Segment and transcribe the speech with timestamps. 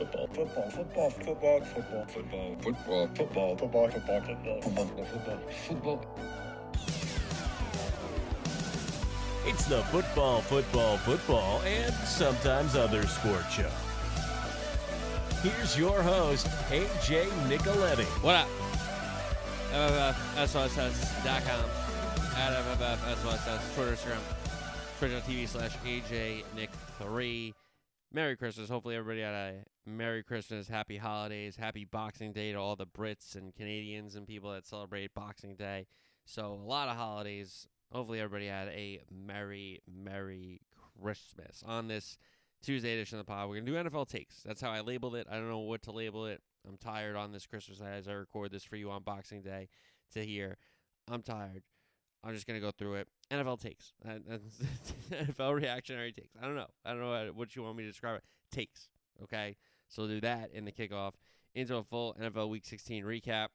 [0.00, 5.38] football, football, football, football, football, football, football, football, football, football, football, football, football,
[5.68, 6.04] football.
[9.46, 13.70] It's the football, football, football, and sometimes other sport show.
[15.42, 18.04] Here's your host, AJ Nicoletti.
[18.22, 18.48] What up?
[19.72, 21.70] FFFSOSS.com.
[22.36, 23.74] At FFFSOSS.
[23.74, 24.20] Twitter, Instagram.
[24.98, 27.54] Twitch.tv slash AJ Nick 3
[28.12, 28.68] Merry Christmas.
[28.68, 29.54] Hopefully, everybody had a
[29.96, 34.52] Merry Christmas, Happy Holidays, Happy Boxing Day to all the Brits and Canadians and people
[34.52, 35.86] that celebrate Boxing Day.
[36.24, 37.66] So, a lot of holidays.
[37.92, 40.60] Hopefully, everybody had a Merry, Merry
[41.00, 41.64] Christmas.
[41.66, 42.16] On this
[42.62, 44.42] Tuesday edition of the pod, we're going to do NFL takes.
[44.44, 45.26] That's how I labeled it.
[45.30, 46.40] I don't know what to label it.
[46.68, 49.68] I'm tired on this Christmas as I record this for you on Boxing Day
[50.12, 50.56] to hear.
[51.10, 51.62] I'm tired.
[52.22, 53.08] I'm just gonna go through it.
[53.30, 53.94] NFL takes.
[54.06, 56.34] NFL reactionary takes.
[56.40, 56.66] I don't know.
[56.84, 58.24] I don't know what you want me to describe it.
[58.52, 58.88] Takes.
[59.22, 59.56] Okay.
[59.90, 61.12] So we'll do that in the kickoff
[61.54, 63.48] into a full NFL Week 16 recap.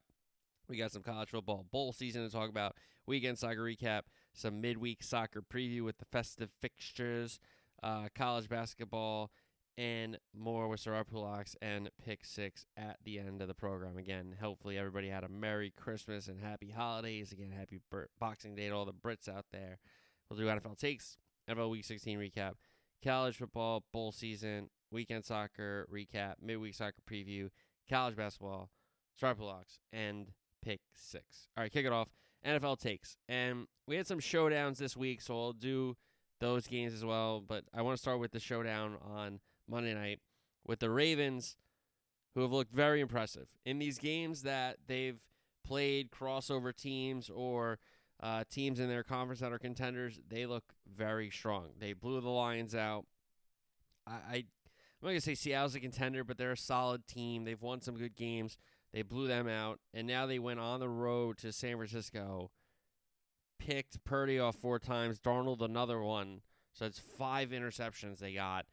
[0.68, 2.76] We got some college football bowl season to talk about.
[3.06, 4.02] Weekend soccer recap.
[4.34, 7.40] Some midweek soccer preview with the festive fixtures.
[7.82, 9.30] Uh, college basketball
[9.78, 13.98] and more with Survivor Pool Locks and Pick Six at the end of the program.
[13.98, 17.32] Again, hopefully everybody had a Merry Christmas and Happy Holidays.
[17.32, 17.80] Again, Happy
[18.18, 19.78] Boxing Day to all the Brits out there.
[20.28, 22.54] We'll do NFL takes, NFL Week 16 recap,
[23.04, 27.50] college football bowl season, weekend soccer recap, midweek soccer preview,
[27.88, 28.70] college basketball,
[29.18, 30.28] Survivor Pool Locks, and
[30.62, 31.48] Pick Six.
[31.56, 32.08] All right, kick it off.
[32.44, 35.96] NFL takes, and we had some showdowns this week, so I'll do
[36.40, 37.40] those games as well.
[37.40, 40.20] But I want to start with the showdown on Monday night
[40.64, 41.56] with the Ravens,
[42.34, 45.18] who have looked very impressive in these games that they've
[45.66, 47.78] played crossover teams or
[48.22, 50.20] uh, teams in their conference that are contenders.
[50.28, 51.70] They look very strong.
[51.78, 53.06] They blew the Lions out.
[54.06, 54.44] I, I
[55.00, 57.44] I'm not gonna say Seattle's a contender, but they're a solid team.
[57.44, 58.56] They've won some good games.
[58.92, 62.50] They blew them out, and now they went on the road to San Francisco.
[63.58, 66.40] Picked Purdy off four times, Darnold another one.
[66.72, 68.66] So it's five interceptions they got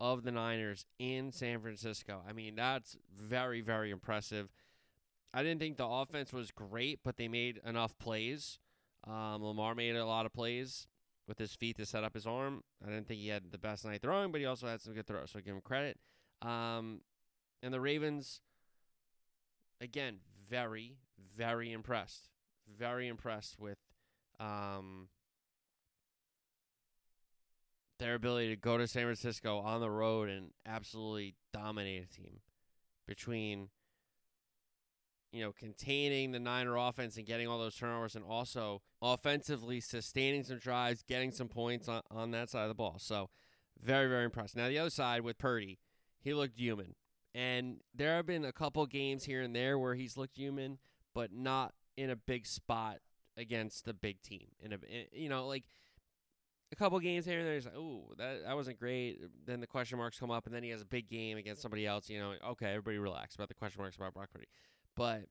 [0.00, 2.22] of the Niners in San Francisco.
[2.28, 4.52] I mean, that's very, very impressive.
[5.34, 8.58] I didn't think the offense was great, but they made enough plays.
[9.06, 10.86] Um, Lamar made a lot of plays
[11.28, 12.62] with his feet to set up his arm.
[12.82, 15.06] I didn't think he had the best night throwing, but he also had some good
[15.06, 15.98] throws, so give him credit.
[16.40, 17.02] Um,
[17.62, 18.40] and the Ravens,
[19.80, 20.96] again, very,
[21.36, 22.30] very impressed.
[22.78, 23.78] Very impressed with
[24.40, 25.08] um,
[27.98, 32.40] their ability to go to San Francisco on the road and absolutely dominate a team
[33.06, 33.68] between
[35.32, 40.44] you know containing the Niner offense and getting all those turnovers and also offensively sustaining
[40.44, 42.96] some drives, getting some points on, on that side of the ball.
[42.98, 43.30] So
[43.82, 44.56] very very impressed.
[44.56, 45.78] Now the other side with Purdy,
[46.20, 46.94] he looked human.
[47.34, 50.78] And there have been a couple games here and there where he's looked human,
[51.14, 52.98] but not in a big spot
[53.36, 54.48] against a big team.
[54.60, 54.78] In a
[55.12, 55.64] you know like
[56.72, 59.66] a couple games here and there, he's like, "Ooh, that that wasn't great." Then the
[59.66, 62.08] question marks come up, and then he has a big game against somebody else.
[62.10, 64.48] You know, okay, everybody relax about the question marks about Brock Purdy.
[64.98, 65.26] But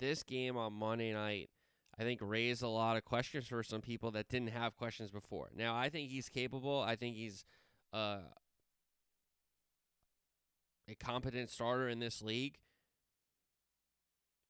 [0.00, 1.50] this game on Monday night,
[1.98, 5.50] I think raised a lot of questions for some people that didn't have questions before.
[5.54, 6.80] Now, I think he's capable.
[6.80, 7.44] I think he's
[7.92, 8.20] uh,
[10.88, 12.56] a competent starter in this league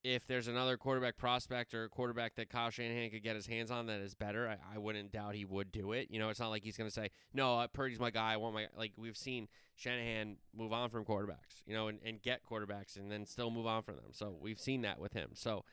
[0.07, 3.73] if there's another quarterback prospect or a quarterback that Kyle Shanahan could get his hands
[3.73, 6.07] on that is better, I, I wouldn't doubt he would do it.
[6.11, 8.33] You know, it's not like he's going to say, no, uh, Purdy's my guy.
[8.33, 12.23] I want my, like we've seen Shanahan move on from quarterbacks, you know, and, and
[12.23, 14.13] get quarterbacks and then still move on from them.
[14.13, 15.31] So we've seen that with him.
[15.35, 15.65] So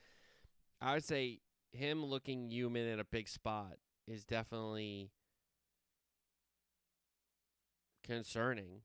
[0.82, 3.74] I would say him looking human in a big spot
[4.08, 5.12] is definitely
[8.04, 8.82] concerning.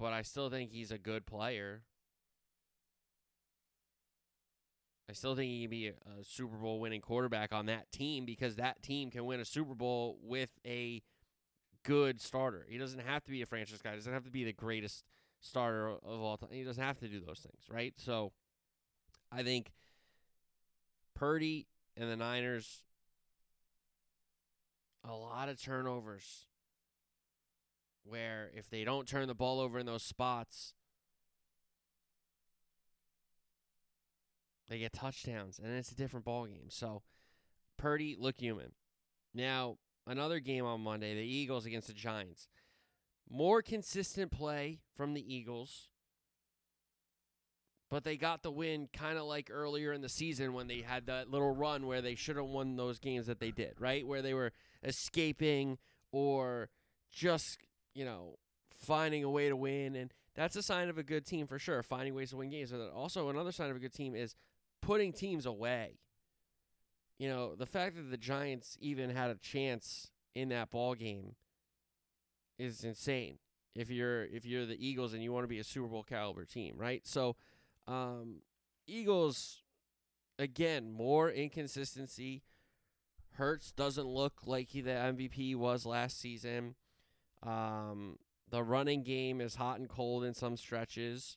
[0.00, 1.84] But I still think he's a good player.
[5.08, 8.56] I still think he can be a, Super Bowl winning quarterback on that team because
[8.56, 11.02] that team can win a Super Bowl with a
[11.84, 12.66] good starter.
[12.68, 13.90] He doesn't have to be a franchise guy.
[13.90, 15.04] He doesn't have to be the greatest
[15.40, 16.50] starter of all time.
[16.50, 17.94] He doesn't have to do those things, right?
[17.96, 18.32] So
[19.30, 19.70] I think
[21.14, 22.82] Purdy and the Niners,
[25.04, 26.46] a lot of turnovers
[28.04, 30.74] where if they don't turn the ball over in those spots,
[34.68, 36.68] They get touchdowns, and it's a different ball game.
[36.70, 37.02] So
[37.78, 38.72] Purdy look human.
[39.34, 39.76] Now
[40.06, 42.48] another game on Monday: the Eagles against the Giants.
[43.28, 45.88] More consistent play from the Eagles,
[47.90, 51.06] but they got the win kind of like earlier in the season when they had
[51.06, 54.06] that little run where they should have won those games that they did, right?
[54.06, 54.52] Where they were
[54.82, 55.78] escaping
[56.12, 56.68] or
[57.12, 57.58] just,
[57.94, 58.36] you know,
[58.74, 61.82] finding a way to win, and that's a sign of a good team for sure.
[61.82, 62.70] Finding ways to win games.
[62.70, 64.34] But also, another sign of a good team is
[64.86, 65.98] putting teams away.
[67.18, 71.34] You know, the fact that the Giants even had a chance in that ball game
[72.58, 73.38] is insane.
[73.74, 76.44] If you're if you're the Eagles and you want to be a Super Bowl caliber
[76.44, 77.06] team, right?
[77.06, 77.36] So,
[77.86, 78.42] um,
[78.86, 79.62] Eagles
[80.38, 82.42] again more inconsistency.
[83.34, 86.74] Hurts doesn't look like he the MVP was last season.
[87.42, 88.18] Um,
[88.50, 91.36] the running game is hot and cold in some stretches.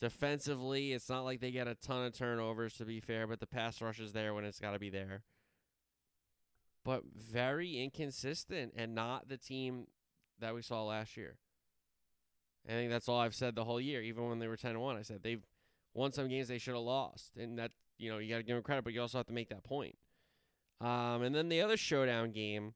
[0.00, 3.46] Defensively, it's not like they get a ton of turnovers to be fair, but the
[3.46, 5.22] pass rush is there when it's got to be there.
[6.84, 9.86] But very inconsistent and not the team
[10.38, 11.36] that we saw last year.
[12.66, 14.02] I think that's all I've said the whole year.
[14.02, 15.44] Even when they were 10 1, I said they've
[15.94, 17.36] won some games they should have lost.
[17.36, 19.32] And that, you know, you got to give them credit, but you also have to
[19.32, 19.96] make that point.
[20.80, 22.74] Um, and then the other showdown game,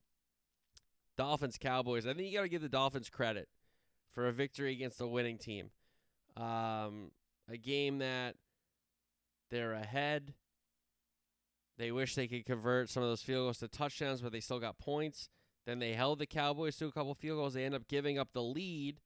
[1.17, 2.07] Dolphins Cowboys.
[2.07, 3.49] I think you got to give the Dolphins credit
[4.13, 5.71] for a victory against a winning team.
[6.37, 7.11] Um,
[7.50, 8.37] a game that
[9.50, 10.34] they're ahead.
[11.79, 14.61] They wish they could convert some of those field goals to touchdowns, but they still
[14.61, 15.29] got points.
[15.67, 17.55] Then they held the Cowboys to a couple field goals.
[17.55, 19.00] They end up giving up the lead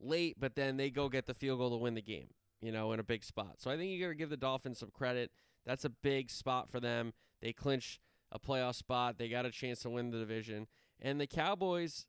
[0.00, 2.28] late, but then they go get the field goal to win the game,
[2.60, 3.54] you know, in a big spot.
[3.58, 5.30] So I think you got to give the Dolphins some credit.
[5.66, 7.12] That's a big spot for them.
[7.42, 8.00] They clinch
[8.30, 9.18] a playoff spot.
[9.18, 10.66] They got a chance to win the division.
[11.00, 12.06] And the Cowboys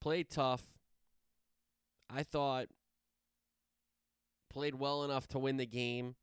[0.00, 0.62] played tough.
[2.08, 2.66] I thought
[4.50, 6.14] played well enough to win the game.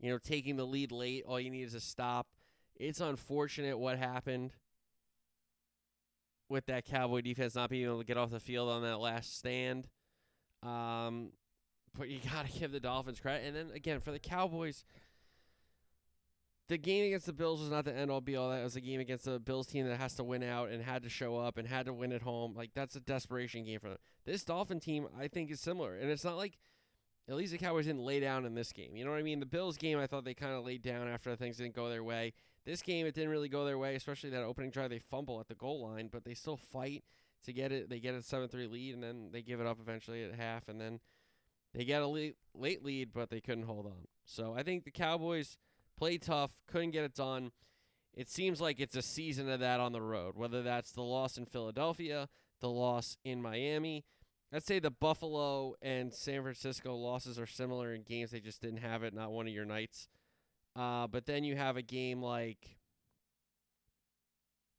[0.00, 2.26] You know, taking the lead late, all you need is a stop.
[2.76, 4.52] It's unfortunate what happened
[6.48, 9.38] with that Cowboy defense not being able to get off the field on that last
[9.38, 9.88] stand.
[10.62, 11.32] Um,
[11.96, 13.46] but you got to give the Dolphins credit.
[13.46, 14.84] And then again, for the Cowboys,
[16.68, 18.50] the game against the Bills was not the end all be all.
[18.50, 21.02] That was a game against the Bills team that has to win out and had
[21.02, 22.54] to show up and had to win at home.
[22.54, 23.98] Like that's a desperation game for them.
[24.24, 26.58] This Dolphin team, I think, is similar, and it's not like
[27.30, 28.96] at least the Cowboys didn't lay down in this game.
[28.96, 29.38] You know what I mean?
[29.38, 32.02] The Bills game, I thought they kind of laid down after things didn't go their
[32.02, 32.32] way.
[32.64, 34.90] This game, it didn't really go their way, especially that opening drive.
[34.90, 37.04] They fumble at the goal line, but they still fight
[37.44, 37.88] to get it.
[37.88, 40.68] They get a seven three lead, and then they give it up eventually at half,
[40.68, 40.98] and then
[41.72, 44.08] they get a late, late lead, but they couldn't hold on.
[44.24, 45.56] So I think the Cowboys
[45.96, 47.52] played tough, couldn't get it done.
[48.12, 51.38] It seems like it's a season of that on the road, whether that's the loss
[51.38, 52.28] in Philadelphia,
[52.60, 54.04] the loss in Miami.
[54.52, 58.80] I'd say the Buffalo and San Francisco losses are similar in games they just didn't
[58.80, 60.08] have it, not one of your nights.
[60.74, 62.76] Uh, but then you have a game like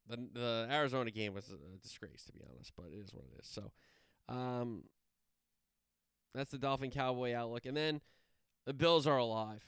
[0.08, 3.40] the the Arizona game was a disgrace to be honest, but it is what it
[3.40, 3.48] is.
[3.48, 3.72] So,
[4.28, 4.84] um,
[6.34, 8.00] that's the Dolphin Cowboy outlook, and then
[8.66, 9.66] the Bills are alive.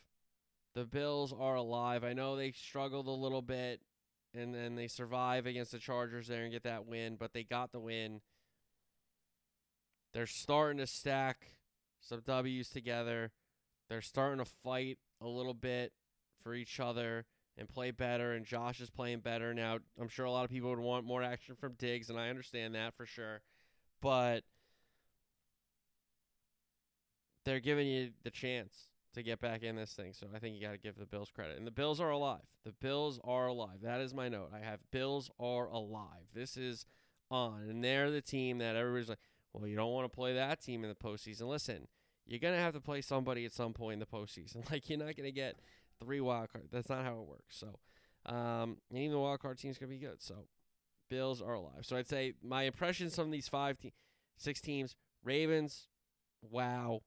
[0.75, 2.05] The Bills are alive.
[2.05, 3.81] I know they struggled a little bit,
[4.35, 7.71] and then they survive against the Chargers there and get that win, but they got
[7.73, 8.21] the win.
[10.15, 11.57] They're starting to stack
[12.01, 13.33] some W's together.
[13.91, 15.93] They're starting to fight a little bit
[16.43, 17.27] for each other
[17.59, 19.53] and play better, and Josh is playing better.
[19.53, 22.29] Now, I'm sure a lot of people would want more action from Diggs, and I
[22.29, 23.43] understand that for sure.
[24.01, 24.45] But
[27.45, 30.13] they're giving you the chance to get back in this thing.
[30.13, 31.57] So I think you got to give the Bills credit.
[31.57, 32.43] And the Bills are alive.
[32.65, 33.79] The Bills are alive.
[33.83, 34.51] That is my note.
[34.55, 36.27] I have Bills are alive.
[36.35, 36.87] This is
[37.31, 37.67] on.
[37.69, 39.19] And they're the team that everybody's like,
[39.55, 41.43] well, you don't want to play that team in the postseason.
[41.43, 41.87] Listen,
[42.27, 44.65] you're to have to play somebody at some point in the postseason.
[44.71, 45.57] Like, you're not to get
[46.01, 46.71] three wild cards.
[46.73, 47.57] That's not how it works.
[47.57, 47.79] So,
[48.27, 50.21] um, and even the wild card team's to be good.
[50.23, 50.47] So,
[51.11, 51.83] Bills are alive.
[51.83, 53.93] So I'd say my impressions from these five, te-
[54.37, 55.89] six teams Ravens,
[56.43, 57.01] wow.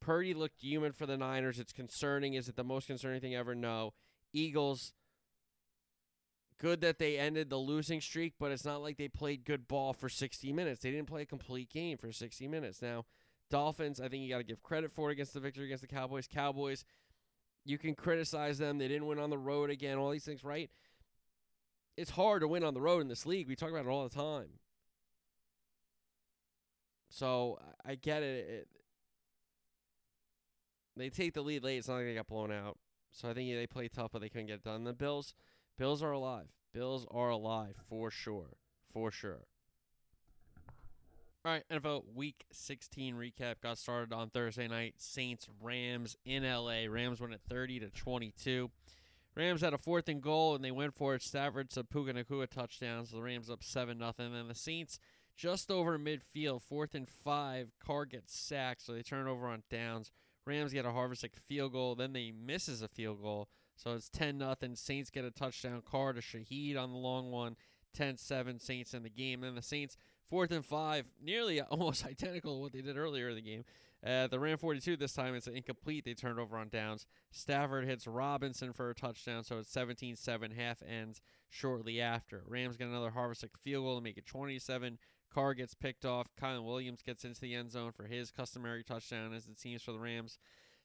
[0.00, 1.58] Purdy looked human for the Niners.
[1.58, 2.34] It's concerning.
[2.34, 3.54] Is it the most concerning thing ever?
[3.54, 3.92] No.
[4.32, 4.92] Eagles,
[6.58, 9.92] good that they ended the losing streak, but it's not like they played good ball
[9.92, 10.80] for 60 minutes.
[10.80, 12.82] They didn't play a complete game for 60 minutes.
[12.82, 13.04] Now,
[13.50, 15.88] Dolphins, I think you got to give credit for it against the victory against the
[15.88, 16.26] Cowboys.
[16.26, 16.84] Cowboys,
[17.64, 18.78] you can criticize them.
[18.78, 20.70] They didn't win on the road again, all these things, right?
[21.96, 23.48] It's hard to win on the road in this league.
[23.48, 24.48] We talk about it all the time.
[27.08, 28.48] So I get it.
[28.48, 28.68] it
[30.96, 31.78] they take the lead late.
[31.78, 32.76] It's not like they got blown out.
[33.12, 34.84] So I think they play tough, but they couldn't get done.
[34.84, 35.32] The Bills,
[35.78, 36.48] Bills are alive.
[36.74, 38.56] Bills are alive for sure,
[38.92, 39.46] for sure.
[41.44, 44.94] All right, NFL Week 16 recap got started on Thursday night.
[44.98, 46.86] Saints Rams in LA.
[46.90, 48.70] Rams went at 30 to 22.
[49.36, 51.22] Rams had a fourth and goal, and they went for it.
[51.22, 54.32] Stafford to Puka Nacua touchdown, so the Rams up 7 nothing.
[54.32, 54.98] Then the Saints
[55.36, 57.68] just over midfield, fourth and five.
[57.78, 60.10] Carr gets sacked, so they turn over on downs.
[60.44, 63.48] Rams get a Havrisik field goal, then they misses a field goal.
[63.78, 64.74] So it's 10 nothing.
[64.74, 65.82] Saints get a touchdown.
[65.88, 67.56] Carr to Shaheed on the long one.
[67.96, 69.40] 10-7 Saints in the game.
[69.40, 69.96] Then the Saints
[70.28, 73.64] Fourth and five, nearly almost identical to what they did earlier in the game.
[74.06, 76.04] Uh, the Ram 42 this time it's incomplete.
[76.04, 77.06] They turned over on downs.
[77.30, 80.54] Stafford hits Robinson for a touchdown, so it's 17-7.
[80.54, 82.44] Half ends shortly after.
[82.46, 84.98] Rams get another Havrisik field goal to make it 27.
[85.32, 86.28] Carr gets picked off.
[86.40, 89.92] Kyren Williams gets into the end zone for his customary touchdown, as it seems for
[89.92, 90.38] the Rams.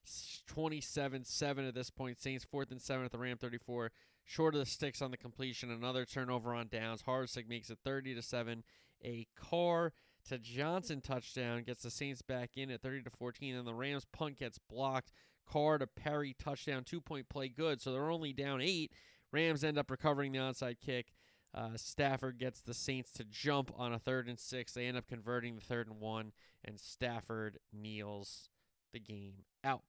[0.06, 2.20] 27-7 at this point.
[2.20, 3.92] Saints fourth and seven at the Ram 34.
[4.26, 5.70] Short of the sticks on the completion.
[5.70, 7.04] Another turnover on downs.
[7.04, 8.64] Havrisik makes it 30 to seven.
[9.04, 9.94] A Carr
[10.30, 14.06] to Johnson touchdown gets the Saints back in at 30 to 14, and the Rams
[14.14, 15.12] punt gets blocked.
[15.46, 18.92] Carr to Perry touchdown, two point play good, so they're only down eight.
[19.32, 21.08] Rams end up recovering the onside kick.
[21.54, 24.74] Uh, Stafford gets the Saints to jump on a third and six.
[24.74, 26.32] They end up converting the third and one,
[26.64, 28.50] and Stafford kneels
[28.94, 29.84] the game out.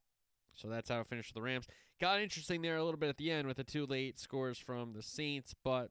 [0.54, 1.66] So that's how it finished for the Rams.
[2.00, 4.92] Got interesting there a little bit at the end with the two late scores from
[4.92, 5.90] the Saints, but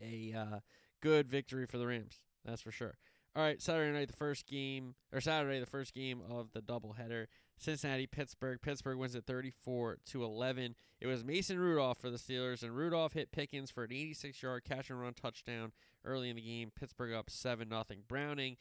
[0.00, 0.58] a uh,
[1.00, 2.18] good victory for the Rams.
[2.44, 2.96] That's for sure.
[3.34, 7.26] All right, Saturday night, the first game, or Saturday, the first game of the doubleheader.
[7.56, 8.60] Cincinnati, Pittsburgh.
[8.60, 10.74] Pittsburgh wins at 34 to 11.
[11.00, 14.90] It was Mason Rudolph for the Steelers, and Rudolph hit Pickens for an 86-yard catch
[14.90, 15.72] and run touchdown
[16.04, 16.72] early in the game.
[16.78, 17.84] Pittsburgh up 7 0.
[18.06, 18.56] Browning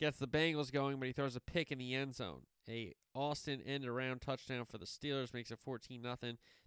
[0.00, 2.42] gets the Bengals going, but he throws a pick in the end zone.
[2.68, 6.16] A Austin end around touchdown for the Steelers makes it 14 0.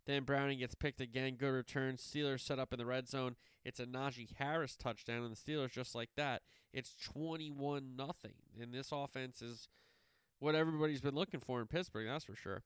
[0.06, 1.36] Then Browning gets picked again.
[1.36, 1.98] Good return.
[1.98, 3.36] Steelers set up in the red zone.
[3.65, 6.41] It's a Najee Harris touchdown, and the Steelers just like that.
[6.74, 8.12] It's 21 0.
[8.60, 9.68] And this offense is
[10.39, 12.63] what everybody's been looking for in Pittsburgh, that's for sure.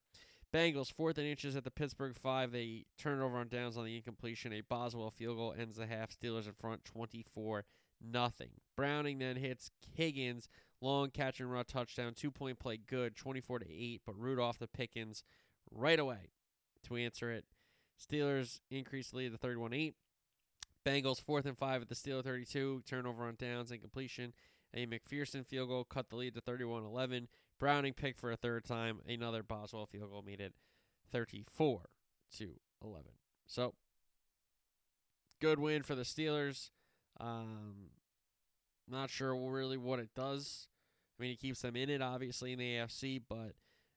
[0.54, 2.52] Bengals, fourth and inches at the Pittsburgh five.
[2.52, 4.54] They turn it over on downs on the incompletion.
[4.54, 6.12] A Boswell field goal ends the half.
[6.12, 7.66] Steelers in front 24
[8.04, 8.50] nothing.
[8.76, 10.48] Browning then hits Higgins
[10.84, 14.68] Long catch and run touchdown, two point play, good, 24 to 8, but Rudolph the
[14.68, 15.24] Pickens
[15.72, 16.32] right away
[16.86, 17.46] to answer it.
[17.98, 19.96] Steelers increase the lead to 31 8.
[20.86, 24.34] Bengals fourth and five at the Steeler 32, turnover on downs and completion.
[24.74, 27.30] A McPherson field goal cut the lead to 31 11.
[27.62, 29.00] Browning picked for a third time.
[29.08, 30.54] Another Boswell field goal made it
[31.14, 31.84] 34
[32.40, 33.06] to 11.
[33.48, 33.76] So,
[35.40, 36.72] good win for the Steelers.
[37.22, 37.92] Um,
[38.86, 40.68] not sure really what it does.
[41.24, 43.54] I mean, he keeps them in it, obviously, in the AFC, but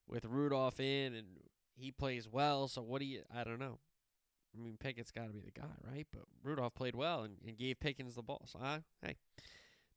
[0.07, 1.27] with Rudolph in and
[1.75, 3.81] he plays well, so what do you, I don't know.
[4.57, 6.07] I mean, Pickett's got to be the guy, right?
[6.13, 8.43] But Rudolph played well and, and gave Pickens the ball.
[8.47, 9.17] So, I, hey,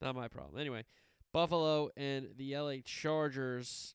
[0.02, 0.60] not my problem.
[0.60, 0.86] Anyway,
[1.32, 3.94] Buffalo and the LA Chargers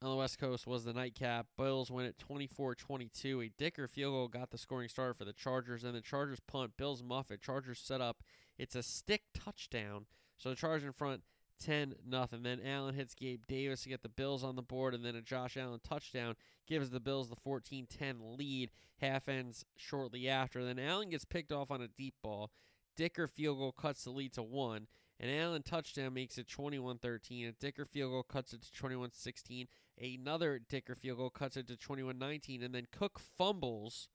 [0.00, 1.46] on the West Coast was the nightcap.
[1.58, 3.42] Bills win at 24 22.
[3.42, 5.84] A Dicker field goal got the scoring start for the Chargers.
[5.84, 6.72] And the Chargers punt.
[6.78, 7.42] Bills muff it.
[7.42, 8.22] Chargers set up.
[8.56, 10.06] It's a stick touchdown.
[10.38, 11.20] So the Chargers in front
[11.60, 12.42] 10 nothing.
[12.42, 15.22] Then Allen hits Gabe Davis to get the Bills on the board, and then a
[15.22, 16.34] Josh Allen touchdown
[16.66, 18.70] gives the Bills the 14 10 lead.
[19.00, 20.64] Half ends shortly after.
[20.64, 22.50] Then Allen gets picked off on a deep ball.
[22.96, 24.86] Dicker field goal cuts the lead to one.
[25.20, 27.46] An Allen touchdown makes it 21 13.
[27.46, 29.66] A Dicker field goal cuts it to 21 16.
[30.00, 32.62] Another Dicker field goal cuts it to 21 19.
[32.62, 34.08] And then Cook fumbles.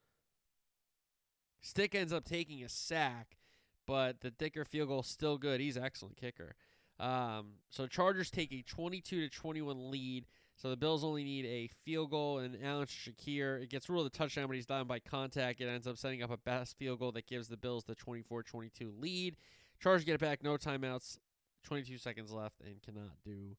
[1.62, 3.38] Stick ends up taking a sack,
[3.86, 5.60] but the Dicker field goal still good.
[5.60, 6.55] He's excellent kicker.
[7.00, 10.25] Um, so Chargers take a 22 to 21 lead.
[10.56, 13.62] So the Bills only need a field goal and Allen Shakir.
[13.63, 15.62] It gets ruled a touchdown, but he's down by contact.
[15.62, 18.91] It ends up setting up a Bass field goal that gives the Bills the 24-22
[19.00, 19.38] lead.
[19.79, 21.18] Chargers get it back, no timeouts,
[21.63, 23.56] 22 seconds left, and cannot do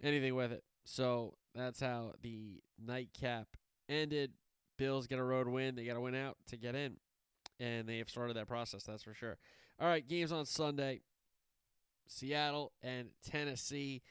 [0.00, 0.62] anything with it.
[0.84, 3.48] So that's how the nightcap
[3.88, 4.32] ended.
[4.76, 5.74] Bills get a road win.
[5.74, 6.98] They got to win out to get in,
[7.58, 8.84] and they have started that process.
[8.84, 9.38] That's for sure.
[9.80, 11.00] All right, games on Sunday.
[12.08, 14.02] Seattle and Tennessee.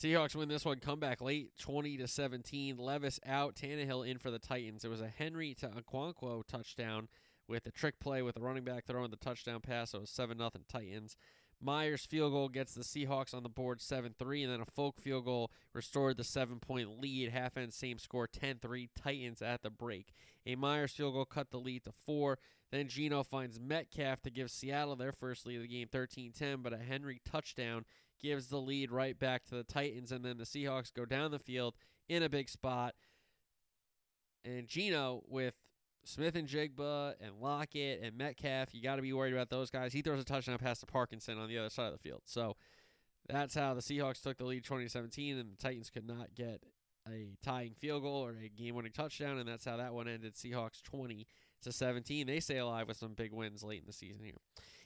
[0.00, 2.76] Seahawks win this one, come back late, 20 to 17.
[2.76, 4.84] Levis out, Tannehill in for the Titans.
[4.84, 7.08] It was a Henry to Okonkwo touchdown
[7.48, 9.90] with a trick play with the running back throwing the touchdown pass.
[9.90, 11.16] So it was 7 0 Titans.
[11.60, 15.00] Myers field goal gets the Seahawks on the board 7 3, and then a Folk
[15.00, 17.30] field goal restored the seven point lead.
[17.30, 18.90] Half end, same score 10 3.
[18.94, 20.12] Titans at the break.
[20.44, 22.38] A Myers field goal cut the lead to 4.
[22.72, 26.62] Then Geno finds Metcalf to give Seattle their first lead of the game 13 10,
[26.62, 27.84] but a Henry touchdown
[28.20, 31.38] gives the lead right back to the Titans, and then the Seahawks go down the
[31.38, 31.74] field
[32.08, 32.94] in a big spot.
[34.44, 35.54] And Geno with
[36.04, 39.92] Smith-Njigba and Lockett and Metcalf, you got to be worried about those guys.
[39.92, 42.22] He throws a touchdown pass to Parkinson on the other side of the field.
[42.24, 42.56] So
[43.28, 46.62] that's how the Seahawks took the lead 2017, and the Titans could not get
[47.08, 50.34] a tying field goal or a game-winning touchdown, and that's how that one ended.
[50.34, 51.26] Seahawks 20
[51.62, 52.26] to 17.
[52.26, 54.34] They stay alive with some big wins late in the season here.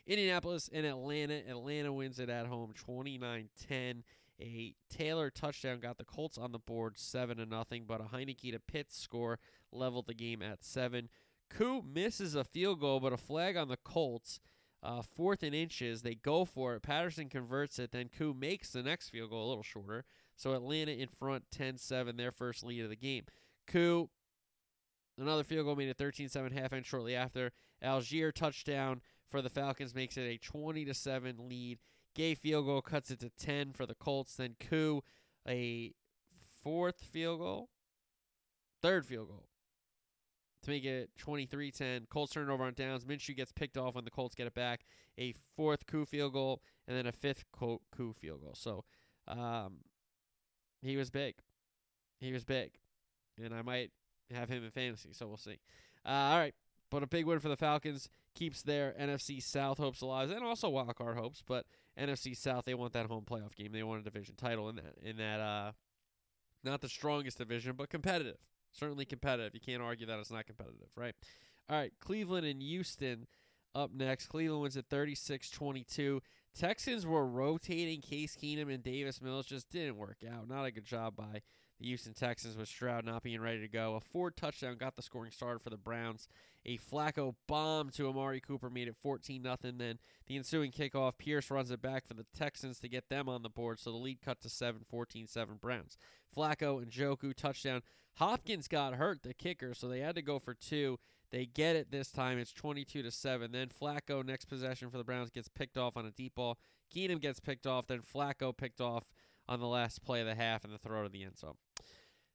[0.06, 1.42] Indianapolis and Atlanta.
[1.48, 4.02] Atlanta wins it at home 29-10.
[4.40, 8.52] A Taylor touchdown got the Colts on the board 7 to nothing, but a Heinicke
[8.52, 9.38] to Pitts score
[9.70, 11.08] leveled the game at 7.
[11.50, 14.40] Koo misses a field goal, but a flag on the Colts.
[14.82, 16.82] Uh, fourth and inches, they go for it.
[16.82, 17.92] Patterson converts it.
[17.92, 20.04] Then Koo makes the next field goal a little shorter.
[20.36, 23.24] So Atlanta in front 10 7, their first lead of the game.
[23.66, 24.08] Koo,
[25.20, 27.52] another field goal made it 13 7 half end shortly after.
[27.82, 29.00] Allgeier touchdown
[29.30, 31.78] for the Falcons makes it a 20 to 7 lead.
[32.14, 34.34] Gay field goal cuts it to 10 for the Colts.
[34.36, 35.02] Then Koo,
[35.48, 35.92] a
[36.62, 37.68] fourth field goal,
[38.82, 39.50] third field goal
[40.62, 42.08] to make it 23-10.
[42.08, 43.04] Colts turn it over on downs.
[43.04, 44.84] Minshew gets picked off when the Colts get it back.
[45.18, 47.80] A fourth Koo field goal and then a fifth Koo
[48.20, 48.54] field goal.
[48.54, 48.84] So
[49.26, 49.78] um,
[50.82, 51.36] he was big.
[52.20, 52.72] He was big.
[53.42, 53.90] And I might
[54.37, 55.58] have him in fantasy, so we'll see.
[56.04, 56.54] Uh, all right.
[56.90, 60.68] But a big win for the Falcons keeps their NFC South hopes alive and also
[60.68, 61.42] wild card hopes.
[61.46, 61.66] But
[61.99, 63.72] NFC South, they want that home playoff game.
[63.72, 65.72] They want a division title in that in that uh
[66.62, 68.37] not the strongest division, but competitive.
[68.72, 69.54] Certainly competitive.
[69.54, 71.14] You can't argue that it's not competitive, right?
[71.68, 73.26] All right, Cleveland and Houston
[73.75, 74.26] up next.
[74.26, 76.20] Cleveland wins at 36-22.
[76.58, 79.46] Texans were rotating Case Keenum and Davis Mills.
[79.46, 80.49] Just didn't work out.
[80.49, 81.42] Not a good job by
[81.80, 83.94] the Houston Texans with Stroud not being ready to go.
[83.94, 86.28] A Ford touchdown got the scoring started for the Browns.
[86.66, 89.78] A Flacco bomb to Amari Cooper made it 14 nothing.
[89.78, 93.42] Then the ensuing kickoff, Pierce runs it back for the Texans to get them on
[93.42, 93.80] the board.
[93.80, 95.96] So the lead cut to 7, 14 7 Browns.
[96.37, 97.80] Flacco and Njoku touchdown.
[98.16, 100.99] Hopkins got hurt, the kicker, so they had to go for two.
[101.30, 102.38] They get it this time.
[102.38, 103.52] It's 22 to 7.
[103.52, 106.58] Then Flacco, next possession for the Browns, gets picked off on a deep ball.
[106.94, 107.87] Keenum gets picked off.
[107.87, 109.04] Then Flacco picked off
[109.50, 111.57] on the last play of the half and the throw to the end zone.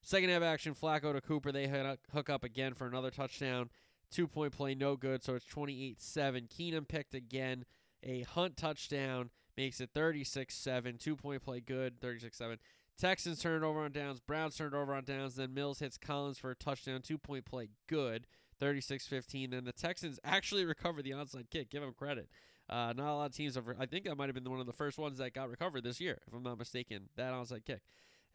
[0.03, 1.51] Second half action, Flacco to Cooper.
[1.51, 1.67] They
[2.13, 3.69] hook up again for another touchdown.
[4.11, 6.47] Two point play, no good, so it's 28 7.
[6.47, 7.65] Keenum picked again.
[8.03, 10.97] A Hunt touchdown makes it 36 7.
[10.99, 12.57] Two point play, good, 36 7.
[12.99, 14.19] Texans turn it over on downs.
[14.19, 15.35] Browns turn it over on downs.
[15.35, 17.01] Then Mills hits Collins for a touchdown.
[17.01, 18.27] Two point play, good,
[18.59, 19.49] 36 15.
[19.49, 21.71] Then the Texans actually recover the onside kick.
[21.71, 22.29] Give them credit.
[22.69, 23.65] Uh, not a lot of teams have.
[23.79, 26.01] I think that might have been one of the first ones that got recovered this
[26.01, 27.09] year, if I'm not mistaken.
[27.15, 27.81] That onside kick.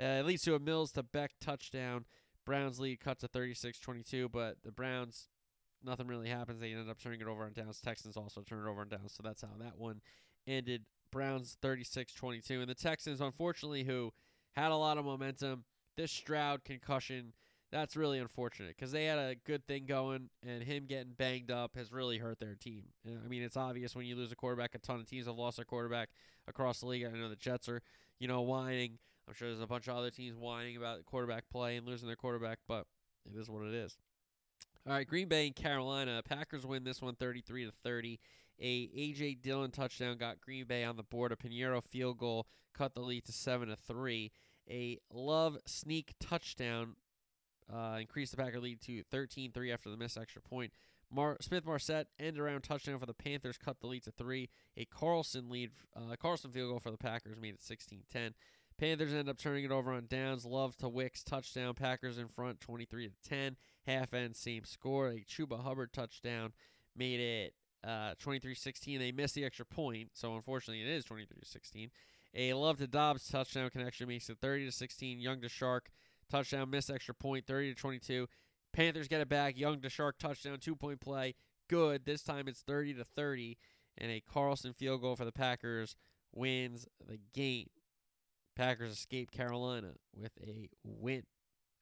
[0.01, 2.05] Uh, it leads to a Mills to Beck touchdown.
[2.47, 5.29] Browns lead cut to 36-22, but the Browns,
[5.85, 6.61] nothing really happens.
[6.61, 7.81] They ended up turning it over on downs.
[7.81, 10.01] Texans also turned it over on downs, so that's how that one
[10.47, 10.85] ended.
[11.11, 14.13] Browns 36-22, and the Texans, unfortunately, who
[14.53, 15.65] had a lot of momentum,
[15.97, 17.33] this Stroud concussion,
[17.73, 21.77] that's really unfortunate because they had a good thing going, and him getting banged up
[21.77, 22.85] has really hurt their team.
[23.07, 24.75] I mean, it's obvious when you lose a quarterback.
[24.75, 26.11] A ton of teams have lost their quarterback
[26.49, 27.05] across the league.
[27.05, 27.83] I know the Jets are,
[28.19, 28.99] you know, whining
[29.31, 32.17] I'm sure there's a bunch of other teams whining about quarterback play and losing their
[32.17, 32.85] quarterback, but
[33.25, 33.97] it is what it is.
[34.85, 36.21] All right, Green Bay and Carolina.
[36.29, 38.19] Packers win this one 33 to 30.
[38.61, 41.31] A AJ Dillon touchdown got Green Bay on the board.
[41.31, 44.33] A Piñeiro field goal cut the lead to 7 to 3.
[44.69, 46.97] A Love sneak touchdown
[47.73, 50.73] uh, increased the Packer lead to 13-3 after the missed extra point.
[51.13, 54.49] Mar- Smith-Marsette end around touchdown for the Panthers cut the lead to 3.
[54.77, 58.33] A Carlson lead uh, Carlson field goal for the Packers made it 16-10.
[58.79, 60.45] Panthers end up turning it over on downs.
[60.47, 61.75] Love to Wicks touchdown.
[61.75, 63.57] Packers in front 23 to 10.
[63.87, 65.09] Half end same score.
[65.09, 66.53] A Chuba Hubbard touchdown
[66.97, 67.55] made it
[67.85, 68.99] uh, 23-16.
[68.99, 71.91] They missed the extra point, so unfortunately it is 23-16.
[72.35, 75.19] A Love to Doubs touchdown connection makes it 30 to 16.
[75.19, 75.81] Young to Chark
[76.31, 78.27] touchdown missed extra point 30 to 22.
[78.73, 79.59] Panthers get it back.
[79.59, 81.35] Young to Chark touchdown two point play.
[81.69, 82.05] Good.
[82.05, 83.57] This time it's 30 to 30
[83.99, 85.97] and a Carlson field goal for the Packers
[86.33, 87.69] wins the game.
[88.57, 91.23] Packers escape Carolina with a win,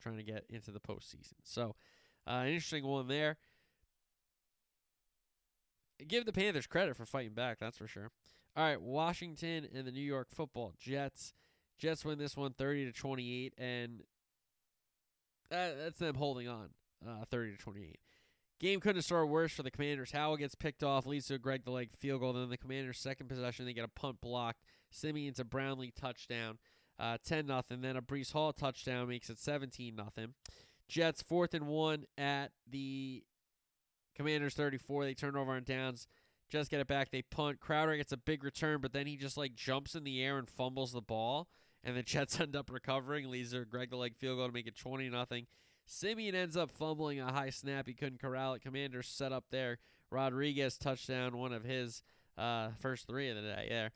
[0.01, 1.35] trying to get into the postseason.
[1.43, 1.75] So,
[2.27, 3.37] uh, an interesting one there.
[6.07, 8.11] Give the Panthers credit for fighting back, that's for sure.
[8.57, 11.33] All right, Washington and the New York Football Jets.
[11.79, 14.03] Jets win this one 30 to 28, and
[15.51, 16.71] that, that's them holding on
[17.07, 17.99] uh, 30 to 28.
[18.61, 20.11] Game couldn't start worse for the Commanders.
[20.11, 22.33] Howell gets picked off, leads to a Greg the leg field goal.
[22.33, 24.63] Then the Commanders' second possession, they get a punt blocked.
[24.91, 26.59] Siemian's a Brownlee touchdown,
[26.99, 27.83] uh, 10 nothing.
[27.83, 30.35] Then a Breece Hall touchdown makes it 17 nothing.
[30.89, 33.23] Jets fourth and one at the
[34.17, 35.05] Commanders 34.
[35.05, 36.09] They turn over on downs.
[36.51, 37.11] Just get it back.
[37.11, 37.61] They punt.
[37.61, 40.49] Crowder gets a big return, but then he just like jumps in the air and
[40.49, 41.49] fumbles the ball.
[41.85, 43.31] And the Jets end up recovering.
[43.31, 45.47] Leads their Greg the leg field goal to make it 20 nothing.
[45.87, 47.87] Siemian ends up fumbling a high snap.
[47.87, 48.63] He couldn't corral it.
[48.63, 49.79] Commanders set up there.
[50.11, 52.03] Rodriguez touchdown, one of his
[52.37, 53.91] uh, first three of the day there.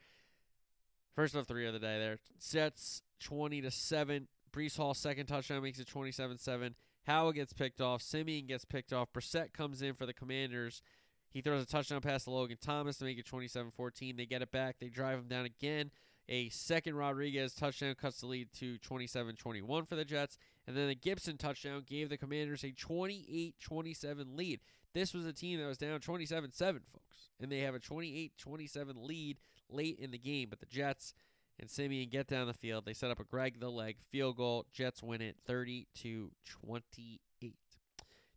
[1.14, 2.18] First of three of the day there.
[2.38, 4.29] Sets 20 to 7.
[4.53, 6.75] Breece Hall second touchdown makes it 27-7.
[7.07, 8.03] Howell gets picked off.
[8.03, 9.12] Siemian gets picked off.
[9.12, 10.83] Brissett comes in for the Commanders.
[11.31, 14.16] He throws a touchdown pass to Logan Thomas to make it 27-14.
[14.16, 14.77] They get it back.
[14.79, 15.90] They drive him down again.
[16.29, 20.39] A second Rodriguez touchdown cuts the lead to 27 21 for the Jets.
[20.67, 24.61] And then the Gibson touchdown gave the Commanders a 28 27 lead.
[24.95, 27.31] This was a team that was down 27 7, folks.
[27.41, 30.49] And they have a 28 27 lead late in the game.
[30.49, 31.15] But the Jets
[31.59, 32.85] and Siemian get down the field.
[32.85, 34.67] They set up a Greg the leg field goal.
[34.73, 36.31] Jets win it 30 to
[36.63, 37.55] 28.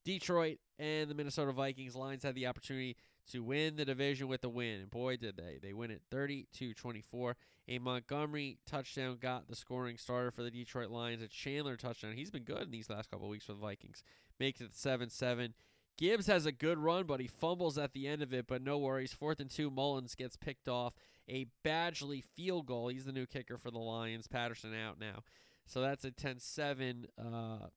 [0.04, 2.96] Detroit and the Minnesota Vikings Lions had the opportunity
[3.32, 5.60] to win the division with a win, and boy did they.
[5.62, 7.36] They win it 30 to 24.
[7.68, 11.24] A Montgomery touchdown got the scoring starter for the Detroit Lions.
[11.24, 12.14] A Chandler touchdown.
[12.14, 14.04] He's been good in these last couple weeks for the Vikings.
[14.40, 15.54] Makes it 7-7.
[15.98, 18.78] Gibbs has a good run, but he fumbles at the end of it, but no
[18.78, 19.14] worries.
[19.14, 20.94] Fourth and two, Mullens gets picked off.
[21.30, 22.90] A Badgley field goal.
[22.90, 24.28] He's the new kicker for the Lions.
[24.28, 25.24] Patterson out now.
[25.66, 27.68] So that's a 10 7 uh,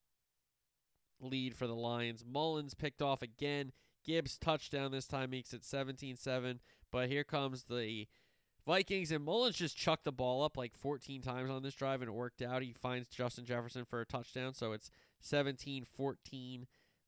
[1.20, 2.24] lead for the Lions.
[2.26, 3.72] Mullens picked off again.
[4.04, 6.58] Gibbs touchdown this time makes it 17-7.
[6.90, 8.06] But here comes the
[8.66, 12.08] Vikings and Mullens just chucked the ball up like 14 times on this drive and
[12.08, 12.62] it worked out.
[12.62, 14.90] He finds Justin Jefferson for a touchdown, so it's
[15.24, 16.66] 17-14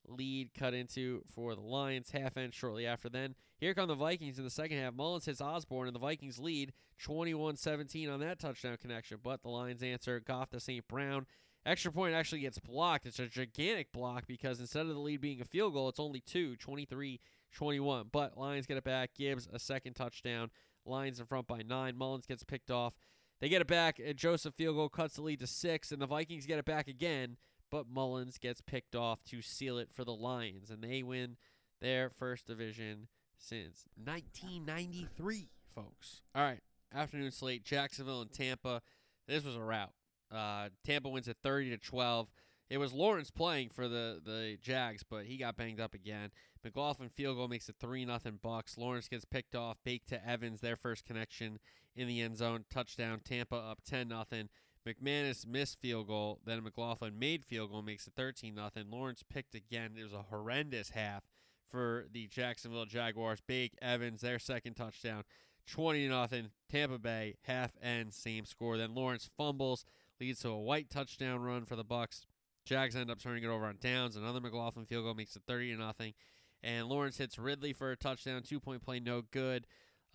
[0.08, 2.10] lead cut into for the Lions.
[2.10, 3.34] Half end shortly after then.
[3.58, 4.94] Here come the Vikings in the second half.
[4.94, 6.72] Mullens hits Osborne and the Vikings lead
[7.04, 9.18] 21-17 on that touchdown connection.
[9.22, 10.86] But the Lions answer Goff to St.
[10.88, 11.26] Brown.
[11.66, 13.06] Extra point actually gets blocked.
[13.06, 16.20] It's a gigantic block because instead of the lead being a field goal, it's only
[16.20, 17.20] two, 23
[17.52, 18.08] 21.
[18.10, 19.10] But Lions get it back.
[19.16, 20.50] Gibbs a second touchdown.
[20.86, 21.96] Lions in front by nine.
[21.96, 22.94] Mullens gets picked off.
[23.40, 23.98] They get it back.
[24.04, 25.92] And Joseph field goal cuts the lead to six.
[25.92, 27.36] And the Vikings get it back again.
[27.70, 30.70] But Mullens gets picked off to seal it for the Lions.
[30.70, 31.36] And they win
[31.80, 36.22] their first division since 1993, folks.
[36.34, 36.60] All right.
[36.92, 38.82] Afternoon slate Jacksonville and Tampa.
[39.28, 39.92] This was a rout.
[40.32, 42.28] Uh, Tampa wins at 30 to 12.
[42.68, 46.30] It was Lawrence playing for the, the Jags, but he got banged up again.
[46.62, 48.78] McLaughlin field goal makes it 3 nothing Bucks.
[48.78, 51.58] Lawrence gets picked off, Baker to Evans, their first connection
[51.96, 52.64] in the end zone.
[52.70, 54.48] Touchdown, Tampa up 10 nothing.
[54.86, 58.84] McManus missed field goal, then McLaughlin made field goal, makes it 13 nothing.
[58.88, 59.92] Lawrence picked again.
[59.98, 61.24] It was a horrendous half
[61.70, 63.40] for the Jacksonville Jaguars.
[63.46, 65.24] Bake Evans, their second touchdown,
[65.66, 66.50] 20 nothing.
[66.70, 68.78] Tampa Bay half end same score.
[68.78, 69.84] Then Lawrence fumbles
[70.20, 72.22] leads to a White touchdown run for the Bucks.
[72.64, 74.16] Jags end up turning it over on downs.
[74.16, 76.14] Another McLaughlin field goal makes it 30 to nothing.
[76.62, 78.42] And Lawrence hits Ridley for a touchdown.
[78.42, 79.66] Two point play, no good.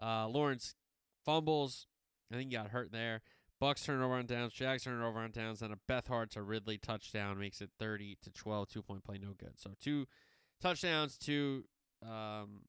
[0.02, 0.76] Uh, Lawrence
[1.26, 1.88] fumbles.
[2.32, 3.22] I think he got hurt there.
[3.60, 4.54] Bucks turn over on downs.
[4.54, 5.62] Jags turn over on downs.
[5.62, 8.70] And a Beathard to Ridley touchdown makes it 30 to 12.
[8.70, 9.54] Two point play, no good.
[9.60, 10.06] So two
[10.62, 11.66] touchdowns, two
[12.04, 12.62] um,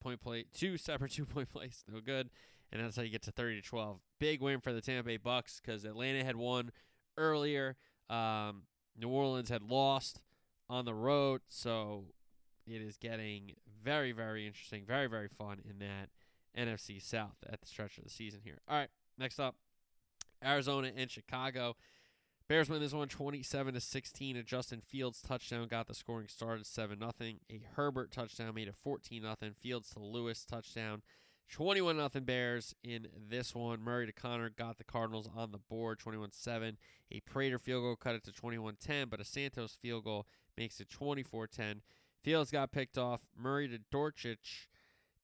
[0.00, 2.28] point play, two separate two point plays, no good
[2.72, 4.00] and that's how you get to 30 to 12.
[4.18, 6.72] Big win for the Tampa Bay Bucks because Atlanta had won
[7.18, 7.76] earlier.
[8.08, 8.62] Um,
[8.98, 10.22] New Orleans had lost
[10.70, 12.06] on the road, so
[12.66, 13.52] it is getting
[13.84, 16.08] very, very interesting, very, very fun in that
[16.56, 18.58] NFC South at the stretch of the season here.
[18.68, 19.56] All right, next up,
[20.42, 21.76] Arizona and Chicago.
[22.48, 24.36] Bears win this one 27 to 16.
[24.36, 27.12] A Justin Fields touchdown got the scoring started 7 0.
[27.50, 29.36] A Herbert touchdown made it 14 0.
[29.60, 31.02] Fields to Lewis touchdown
[31.50, 33.82] 21 nothing Bears in this one.
[33.82, 36.76] Murray to Conner got the Cardinals on the board 21-7.
[37.10, 40.26] A Prater field goal cut it to 21-10, but a Santos field goal
[40.56, 41.80] makes it 24-10.
[42.22, 43.20] Fields got picked off.
[43.36, 44.68] Murray to Dotchinch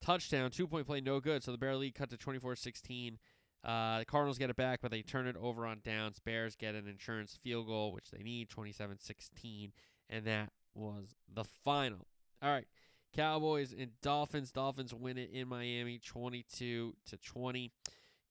[0.01, 3.17] touchdown, two-point play no good, so the Bear lead cut to 24-16.
[3.63, 6.19] Uh, the Cardinals get it back, but they turn it over on downs.
[6.19, 9.71] Bears get an insurance field goal, which they need 27-16,
[10.09, 12.07] and that was the final.
[12.41, 12.67] All right.
[13.15, 14.51] Cowboys and Dolphins.
[14.51, 17.71] Dolphins win it in Miami 22 to 20.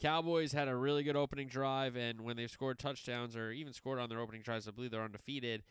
[0.00, 3.98] Cowboys had a really good opening drive, and when they've scored touchdowns or even scored
[3.98, 5.64] on their opening drives, I believe they're undefeated.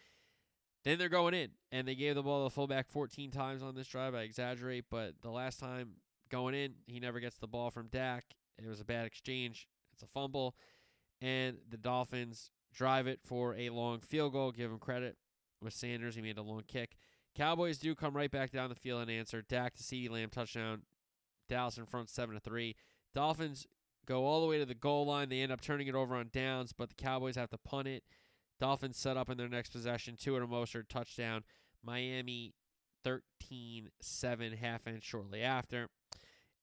[0.84, 3.74] Then they're going in, and they gave the ball to the fullback 14 times on
[3.74, 4.14] this drive.
[4.14, 5.92] I exaggerate, but the last time
[6.30, 8.26] going in, he never gets the ball from Dak.
[8.58, 9.68] It was a bad exchange.
[9.94, 10.56] It's a fumble,
[11.22, 14.52] and the Dolphins drive it for a long field goal.
[14.52, 15.16] Give him credit
[15.62, 16.16] with Sanders.
[16.16, 16.97] He made a long kick.
[17.38, 19.44] Cowboys do come right back down the field and answer.
[19.44, 20.82] Dak to CeeDee Lamb touchdown.
[21.48, 22.76] Dallas in front seven to three.
[23.14, 23.68] Dolphins
[24.08, 25.30] go all the way to the goal line.
[25.30, 28.04] They end up turning it over on downs, but the Cowboys have to punt it.
[28.60, 30.16] Dolphins set up in their next possession.
[30.20, 31.44] Two and a Mostert touchdown.
[31.84, 32.54] Miami
[33.04, 35.90] 13 7 half end shortly after.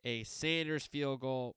[0.04, 1.54] A Sanders field goal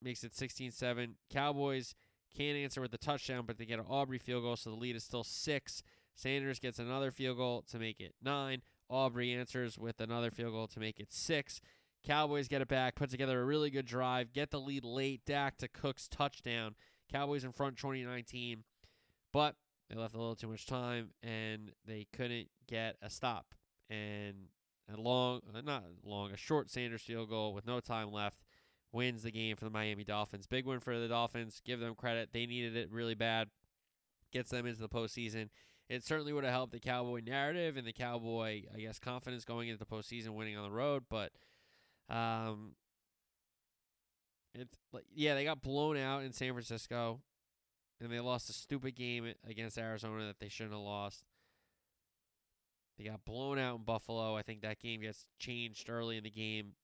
[0.00, 1.16] makes it 16 7.
[1.30, 1.94] Cowboys
[2.34, 4.96] can't answer with the touchdown, but they get an Aubrey field goal, so the lead
[4.96, 5.82] is still six.
[6.14, 8.62] Sanders gets another field goal to make it nine.
[8.88, 11.60] Aubrey answers with another field goal to make it six.
[12.04, 15.22] Cowboys get it back, put together a really good drive, get the lead late.
[15.24, 16.74] Dak to Cooks touchdown.
[17.10, 18.64] Cowboys in front 2019,
[19.32, 19.56] but
[19.88, 23.54] they left a little too much time and they couldn't get a stop.
[23.90, 24.48] And
[24.92, 28.42] a long, uh, not long, a short Sanders field goal with no time left
[28.92, 30.46] wins the game for the Miami Dolphins.
[30.46, 31.60] Big win for the Dolphins.
[31.64, 32.30] Give them credit.
[32.32, 33.48] They needed it really bad.
[34.32, 35.48] Gets them into the postseason.
[35.88, 39.68] It certainly would have helped the Cowboy narrative and the Cowboy, I guess, confidence going
[39.68, 41.04] into the postseason, winning on the road.
[41.10, 41.32] But,
[42.08, 42.72] um,
[44.54, 47.20] it's like yeah, they got blown out in San Francisco,
[48.00, 51.24] and they lost a stupid game against Arizona that they shouldn't have lost.
[52.96, 54.36] They got blown out in Buffalo.
[54.36, 56.74] I think that game gets changed early in the game.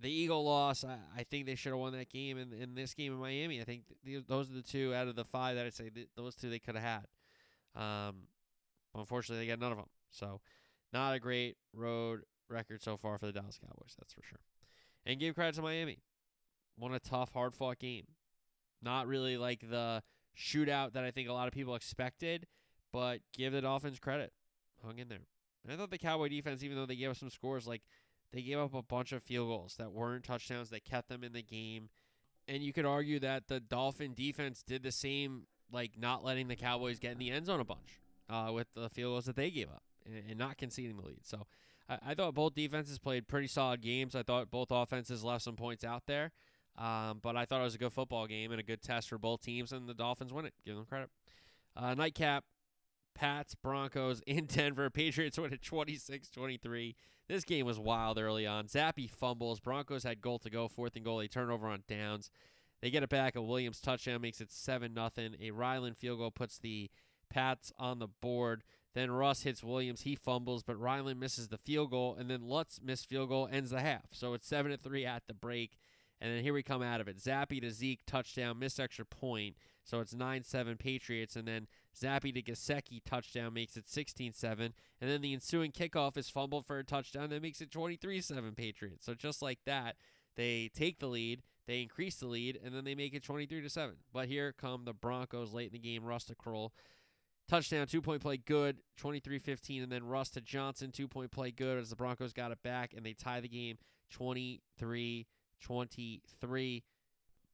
[0.00, 2.38] The Eagle loss, I, I think they should have won that game.
[2.38, 5.16] In, in this game in Miami, I think th- those are the two out of
[5.16, 7.04] the five that I'd say th- those two they could have
[7.74, 7.80] had.
[7.82, 8.16] Um,
[8.94, 9.88] unfortunately, they got none of them.
[10.10, 10.40] So,
[10.92, 14.40] not a great road record so far for the Dallas Cowboys, that's for sure.
[15.04, 15.98] And give credit to Miami.
[16.78, 18.06] Won a tough, hard fought game.
[18.80, 20.02] Not really like the
[20.36, 22.46] shootout that I think a lot of people expected,
[22.92, 24.32] but give the Dolphins credit.
[24.84, 25.26] Hung in there.
[25.64, 27.82] And I thought the Cowboy defense, even though they gave us some scores, like
[28.32, 30.70] they gave up a bunch of field goals that weren't touchdowns.
[30.70, 31.88] They kept them in the game.
[32.46, 36.56] And you could argue that the Dolphin defense did the same, like not letting the
[36.56, 39.50] Cowboys get in the end zone a bunch uh, with the field goals that they
[39.50, 41.26] gave up and, and not conceding the lead.
[41.26, 41.46] So
[41.88, 44.14] I, I, thought both defenses played pretty solid games.
[44.14, 46.32] I thought both offenses left some points out there.
[46.78, 49.18] Um, but I thought it was a good football game and a good test for
[49.18, 50.54] both teams, and the Dolphins win it.
[50.64, 51.10] Give them credit.
[51.76, 52.44] Uh, nightcap
[53.18, 54.90] Pats, Broncos in Denver.
[54.90, 56.94] Patriots win at 26 23.
[57.28, 58.66] This game was wild early on.
[58.66, 59.58] Zappe fumbles.
[59.58, 61.18] Broncos had goal to go, fourth and goal.
[61.18, 62.30] They turn over on downs.
[62.80, 63.34] They get it back.
[63.34, 65.30] A Williams touchdown makes it 7 0.
[65.40, 66.90] A Ryland field goal puts the
[67.28, 68.62] Pats on the board.
[68.94, 70.02] Then Russ hits Williams.
[70.02, 72.14] He fumbles, but Ryland misses the field goal.
[72.16, 74.06] And then Lutz missed field goal ends the half.
[74.12, 75.76] So it's 7 3 at the break.
[76.20, 77.18] And then here we come out of it.
[77.18, 79.56] Zappe to Zeke, touchdown, missed extra point.
[79.88, 81.34] So it's 9 7 Patriots.
[81.34, 81.66] And then
[81.98, 84.74] Zappe to Gesicki, touchdown, makes it 16 7.
[85.00, 88.54] And then the ensuing kickoff is fumbled for a touchdown that makes it 23 7
[88.54, 89.06] Patriots.
[89.06, 89.96] So just like that,
[90.36, 93.70] they take the lead, they increase the lead, and then they make it 23 to
[93.70, 93.96] 7.
[94.12, 96.04] But here come the Broncos late in the game.
[96.04, 96.70] Russ to Krull.
[97.48, 99.82] Touchdown, two point play, good, 23 15.
[99.84, 102.92] And then Russ to Johnson, two point play, good, as the Broncos got it back
[102.94, 103.78] and they tie the game
[104.10, 105.26] 23
[105.60, 106.84] 23.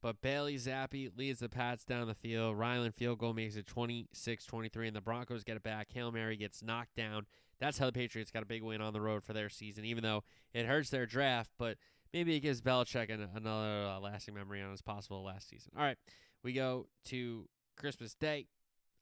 [0.01, 2.57] But Bailey Zappe leads the Pats down the field.
[2.57, 5.87] Ryland field goal makes it 26 23, and the Broncos get it back.
[5.91, 7.25] Hail Mary gets knocked down.
[7.59, 10.03] That's how the Patriots got a big win on the road for their season, even
[10.03, 11.51] though it hurts their draft.
[11.57, 11.77] But
[12.13, 15.71] maybe it gives Belichick an, another uh, lasting memory on his possible last season.
[15.75, 15.97] All right,
[16.43, 18.47] we go to Christmas Day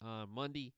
[0.02, 0.74] on Monday.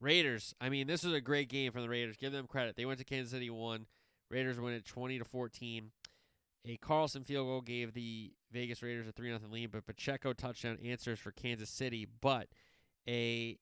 [0.00, 0.54] Raiders.
[0.60, 2.16] I mean, this was a great game from the Raiders.
[2.16, 2.74] Give them credit.
[2.74, 3.86] They went to Kansas City, won.
[4.30, 5.90] Raiders win it 20 to 14.
[6.66, 10.78] A Carlson field goal gave the Vegas Raiders a 3 0 lead, but Pacheco touchdown
[10.84, 12.06] answers for Kansas City.
[12.20, 12.48] But
[13.08, 13.58] a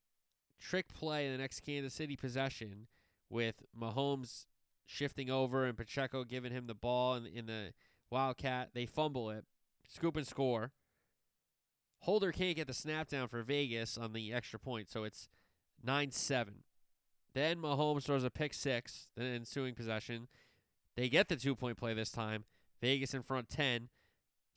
[0.61, 2.89] trick play in the next Kansas City possession
[3.31, 4.47] with Mahomes
[4.85, 7.73] shifting over and Pacheco giving him the ball in, in the
[8.11, 8.71] Wildcat.
[8.75, 9.45] They fumble it,
[9.89, 10.73] scoop and score.
[12.01, 15.29] Holder can't get the snap down for Vegas on the extra point, so it's
[15.85, 16.55] 9 7.
[17.35, 20.29] Then Mahomes throws a pick six, the ensuing possession.
[20.97, 22.45] They get the two point play this time.
[22.81, 23.89] Vegas in front 10,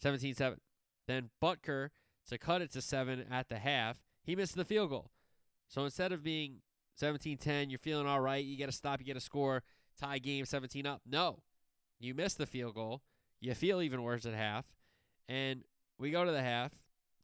[0.01, 0.59] 17 7.
[1.07, 1.89] Then Butker
[2.29, 3.97] to cut it to 7 at the half.
[4.23, 5.11] He missed the field goal.
[5.67, 6.61] So instead of being
[6.95, 9.63] 17 10, you're feeling all right, you get a stop, you get a score,
[9.99, 11.01] tie game 17 up.
[11.05, 11.39] No,
[11.99, 13.01] you missed the field goal.
[13.39, 14.65] You feel even worse at half.
[15.27, 15.63] And
[15.97, 16.71] we go to the half.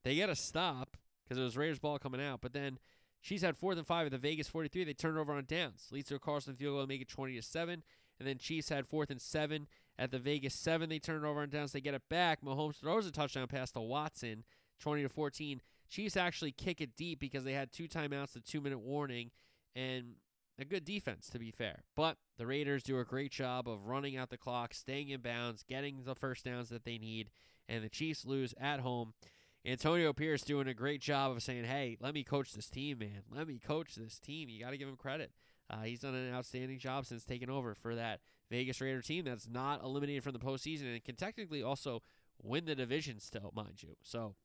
[0.04, 2.42] They get a stop because it was Raiders ball coming out.
[2.42, 2.80] But then
[3.22, 4.84] Chiefs had fourth and five at the Vegas 43.
[4.84, 5.88] They turn it over on downs.
[5.92, 7.84] Leads to a Carlson field goal to make it 20 to 7.
[8.20, 9.68] And then Chiefs had fourth and seven
[10.00, 10.90] at the Vegas seven.
[10.90, 11.72] They turn it over on downs.
[11.72, 12.42] They get it back.
[12.42, 14.44] Mahomes throws a touchdown pass to Watson,
[14.80, 15.62] 20 to 14.
[15.90, 19.32] Chiefs actually kick it deep because they had two timeouts, a two minute warning,
[19.76, 20.16] and
[20.60, 21.84] a good defense, to be fair.
[21.96, 25.64] But the Raiders do a great job of running out the clock, staying in bounds,
[25.64, 27.30] getting the first downs that they need,
[27.70, 29.14] and the Chiefs lose at home.
[29.66, 33.24] Antonio Pierce doing a great job of saying, hey, let me coach this team, man.
[33.30, 34.50] Let me coach this team.
[34.50, 35.32] You got to give him credit.
[35.70, 39.48] Uh, he's done an outstanding job since taking over for that Vegas Raider team that's
[39.48, 42.02] not eliminated from the postseason and can technically also
[42.42, 43.96] win the division still, mind you.
[44.02, 44.36] So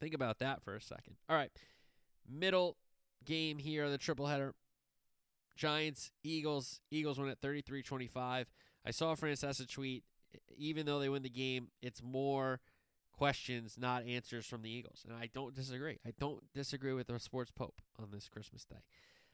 [0.00, 1.16] think about that for a second.
[1.28, 1.50] All right,
[2.28, 2.76] middle
[3.24, 4.54] game here, the triple header.
[5.56, 6.80] Giants, Eagles.
[6.90, 8.48] Eagles win at 33 25.
[8.86, 10.04] I saw Francesa tweet,
[10.56, 12.60] even though they win the game, it's more
[13.16, 15.04] questions, not answers from the Eagles.
[15.08, 15.98] And I don't disagree.
[16.06, 18.82] I don't disagree with the sports pope on this Christmas day.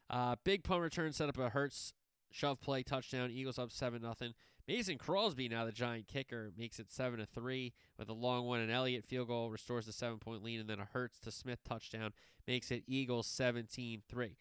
[0.09, 1.95] Uh, big punt return set up a Hurts
[2.31, 3.31] shove play touchdown.
[3.31, 4.35] Eagles up seven nothing.
[4.69, 8.61] Mason Crosby now the giant kicker makes it seven to three with a long one.
[8.61, 11.59] And Elliott field goal restores the seven point lead, and then a Hurts to Smith
[11.69, 12.13] touchdown
[12.47, 14.37] makes it Eagles 17-3.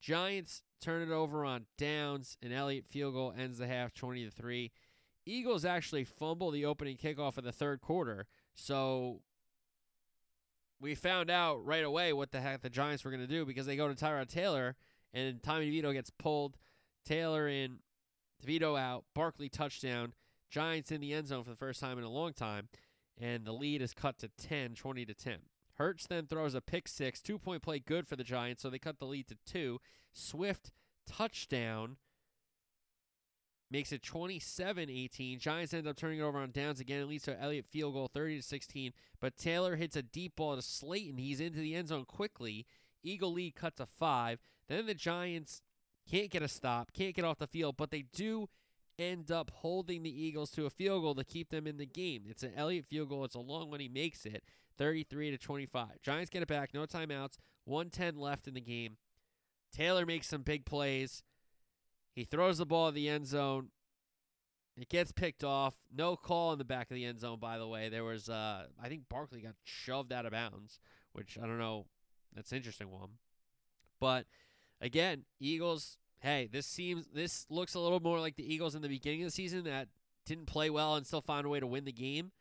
[0.00, 4.30] Giants turn it over on downs, and Elliott field goal ends the half 20 to
[4.30, 4.70] 3.
[5.26, 8.26] Eagles actually fumble the opening kickoff of the third quarter.
[8.54, 9.20] So
[10.80, 13.64] we found out right away what the heck the Giants were going to do because
[13.66, 14.76] they go to Tyrod Taylor
[15.14, 16.58] and Tommy DeVito gets pulled.
[17.04, 17.78] Taylor in,
[18.44, 20.14] DeVito out, Barkley touchdown.
[20.50, 22.68] Giants in the end zone for the first time in a long time,
[23.20, 25.38] and the lead is cut to 10, 20 to 10.
[25.74, 28.78] Hurts then throws a pick six, two point play good for the Giants, so they
[28.78, 29.80] cut the lead to two.
[30.12, 30.70] Swift
[31.06, 31.96] touchdown
[33.70, 35.40] makes it 27-18.
[35.40, 37.00] Giants end up turning it over on downs again.
[37.00, 40.54] It leads to Elliott field goal 30 to 16, but Taylor hits a deep ball
[40.54, 41.18] to Slayton.
[41.18, 42.66] He's into the end zone quickly.
[43.02, 44.38] Eagle lead cut to 5.
[44.68, 45.60] Then the Giants
[46.10, 48.48] can't get a stop, can't get off the field, but they do
[48.98, 52.22] end up holding the Eagles to a field goal to keep them in the game.
[52.28, 53.24] It's an Elliott field goal.
[53.24, 53.80] It's a long one.
[53.80, 54.44] He makes it
[54.78, 56.02] 33 to 25.
[56.02, 56.72] Giants get it back.
[56.74, 57.38] No timeouts.
[57.64, 58.96] 110 left in the game.
[59.72, 61.22] Taylor makes some big plays.
[62.14, 63.70] He throws the ball in the end zone.
[64.76, 65.74] It gets picked off.
[65.92, 67.88] No call in the back of the end zone, by the way.
[67.88, 70.78] There was, uh, I think Barkley got shoved out of bounds,
[71.12, 71.86] which I don't know.
[72.34, 73.10] That's an interesting one.
[74.00, 74.26] But
[74.84, 78.88] again, Eagles hey, this seems this looks a little more like the Eagles in the
[78.88, 79.88] beginning of the season that
[80.24, 82.32] didn't play well and still found a way to win the game.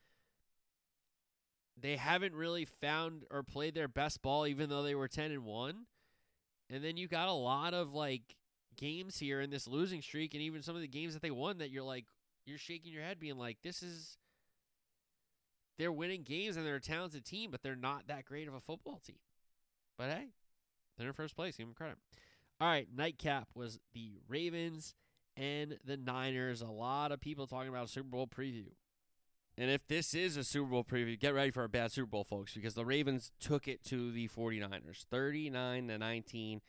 [1.79, 5.43] They haven't really found or played their best ball even though they were 10 and
[5.43, 5.85] 1.
[6.69, 8.37] And then you got a lot of like
[8.77, 11.57] games here in this losing streak and even some of the games that they won
[11.57, 12.05] that you're like
[12.45, 14.17] you're shaking your head being like this is
[15.77, 18.61] they're winning games and they're a talented team but they're not that great of a
[18.61, 19.19] football team.
[19.97, 20.27] But hey,
[20.97, 21.97] they're in first place, give them credit.
[22.63, 24.95] All right, nightcap was the Ravens
[25.35, 26.61] and the Niners.
[26.61, 28.67] A lot of people talking about a Super Bowl preview.
[29.57, 32.23] And if this is a Super Bowl preview, get ready for a bad Super Bowl,
[32.23, 36.61] folks, because the Ravens took it to the 49ers 39 to 19.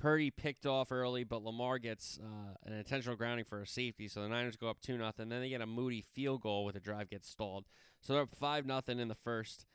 [0.00, 4.22] Purdy picked off early, but Lamar gets uh, an intentional grounding for a safety, so
[4.22, 5.12] the Niners go up 2 0.
[5.18, 7.66] Then they get a Moody field goal with a drive gets stalled.
[8.00, 9.66] So they're up 5 0 in the first.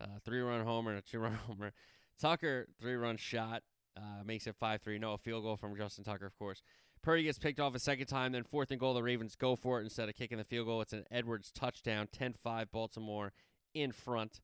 [0.00, 1.72] Uh, three run homer and a two run homer.
[2.20, 3.64] Tucker, three run shot.
[3.96, 4.98] Uh, makes it 5 3.
[4.98, 6.62] No, a field goal from Justin Tucker, of course.
[7.02, 8.94] Purdy gets picked off a second time, then fourth and goal.
[8.94, 10.80] The Ravens go for it instead of kicking the field goal.
[10.80, 13.32] It's an Edwards touchdown, 10 5, Baltimore
[13.74, 14.40] in front.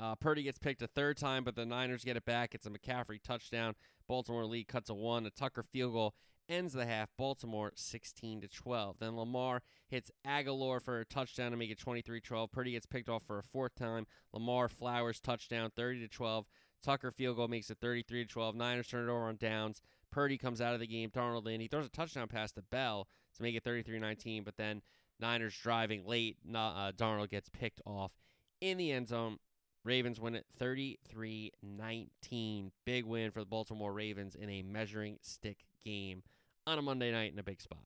[0.00, 2.54] Uh, Purdy gets picked a third time, but the Niners get it back.
[2.54, 3.74] It's a McCaffrey touchdown.
[4.08, 5.26] Baltimore lead cuts a one.
[5.26, 6.14] A Tucker field goal
[6.48, 7.10] ends the half.
[7.18, 8.96] Baltimore 16 to 12.
[8.98, 12.50] Then Lamar hits Agholor for a touchdown to make it 23-12.
[12.50, 14.06] Purdy gets picked off for a fourth time.
[14.32, 16.46] Lamar Flowers touchdown 30 to 12.
[16.82, 18.54] Tucker field goal makes it 33 to 12.
[18.54, 19.82] Niners turn it over on downs.
[20.10, 21.10] Purdy comes out of the game.
[21.10, 21.60] Darnold in.
[21.60, 24.82] He throws a touchdown pass to Bell to make it 33 19, but then
[25.20, 26.36] Niners driving late.
[26.48, 28.12] Uh, Darnold gets picked off
[28.60, 29.38] in the end zone.
[29.84, 32.72] Ravens win it 33 19.
[32.84, 36.22] Big win for the Baltimore Ravens in a measuring stick game
[36.66, 37.84] on a Monday night in a big spot.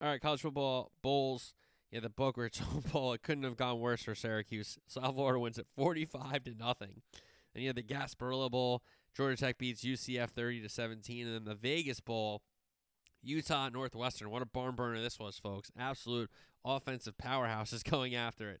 [0.00, 1.54] All right, college football bowls.
[1.90, 3.12] Yeah, the Boca Raton Bowl.
[3.12, 4.78] It couldn't have gone worse for Syracuse.
[4.86, 7.02] South Florida wins it 45 to nothing.
[7.54, 8.82] Then you had the Gasparilla Bowl.
[9.14, 12.42] Georgia Tech beats UCF 30 to 17, and then the Vegas Bowl.
[13.22, 14.30] Utah Northwestern.
[14.30, 15.70] What a barn burner this was, folks.
[15.78, 16.30] Absolute
[16.64, 18.60] offensive powerhouses going after it.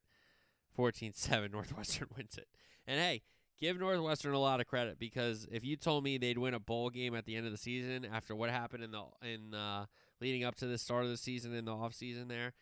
[0.74, 2.48] 14 7, Northwestern wins it.
[2.86, 3.22] And hey,
[3.60, 6.90] give Northwestern a lot of credit because if you told me they'd win a bowl
[6.90, 9.86] game at the end of the season after what happened in the in uh,
[10.20, 12.54] leading up to the start of the season in the off season there,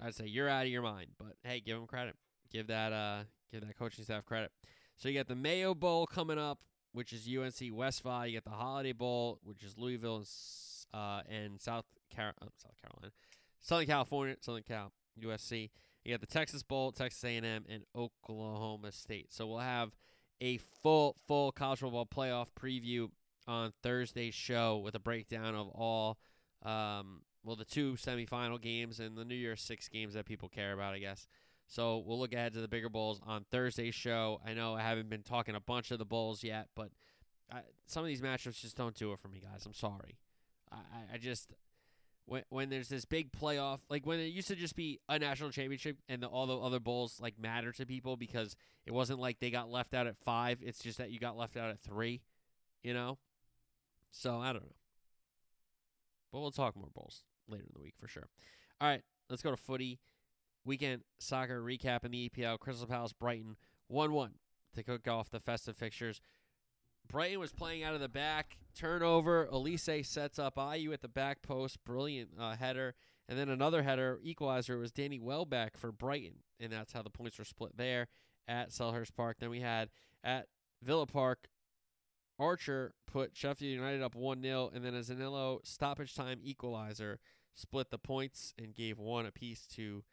[0.00, 1.08] I'd say you're out of your mind.
[1.18, 2.16] But hey, give them credit.
[2.52, 4.50] Give that uh give that coaching staff credit.
[4.96, 6.60] So you got the Mayo Bowl coming up,
[6.92, 8.26] which is UNC West Westphal.
[8.26, 10.26] You got the Holiday Bowl, which is Louisville and,
[10.94, 13.12] uh, and South Car- oh, South Carolina,
[13.60, 15.70] Southern California, Southern Cal, USC.
[16.04, 19.32] You got the Texas Bowl, Texas A&M, and Oklahoma State.
[19.32, 19.90] So we'll have
[20.40, 23.10] a full full college football playoff preview
[23.46, 26.18] on Thursday's show with a breakdown of all
[26.62, 30.72] um, well the two semifinal games and the New Year's six games that people care
[30.72, 31.26] about, I guess.
[31.66, 34.40] So we'll look ahead to the bigger bowls on Thursday's show.
[34.46, 36.90] I know I haven't been talking a bunch of the bowls yet, but
[37.50, 39.66] I, some of these matchups just don't do it for me, guys.
[39.66, 40.18] I'm sorry.
[40.70, 41.52] I, I just
[42.26, 45.50] when when there's this big playoff, like when it used to just be a national
[45.50, 49.40] championship and the, all the other bowls like matter to people because it wasn't like
[49.40, 50.58] they got left out at five.
[50.62, 52.22] It's just that you got left out at three,
[52.82, 53.18] you know.
[54.12, 54.76] So I don't know,
[56.32, 58.28] but we'll talk more bowls later in the week for sure.
[58.80, 59.98] All right, let's go to footy
[60.66, 62.58] weekend soccer recap in the EPL.
[62.58, 63.56] Crystal Palace Brighton
[63.88, 64.32] 1 1
[64.74, 66.20] to kick off the festive fixtures.
[67.08, 68.58] Brighton was playing out of the back.
[68.74, 69.48] Turnover.
[69.52, 71.82] Olise sets up Ayew at the back post.
[71.84, 72.94] Brilliant uh, header.
[73.28, 76.38] And then another header, equalizer, was Danny Welbeck for Brighton.
[76.60, 78.08] And that's how the points were split there
[78.46, 79.38] at Selhurst Park.
[79.40, 79.90] Then we had
[80.22, 80.46] at
[80.82, 81.48] Villa Park,
[82.38, 87.18] Archer put Sheffield United up 1 0, and then a Zaniolo stoppage time equalizer
[87.54, 90.04] split the points and gave one apiece to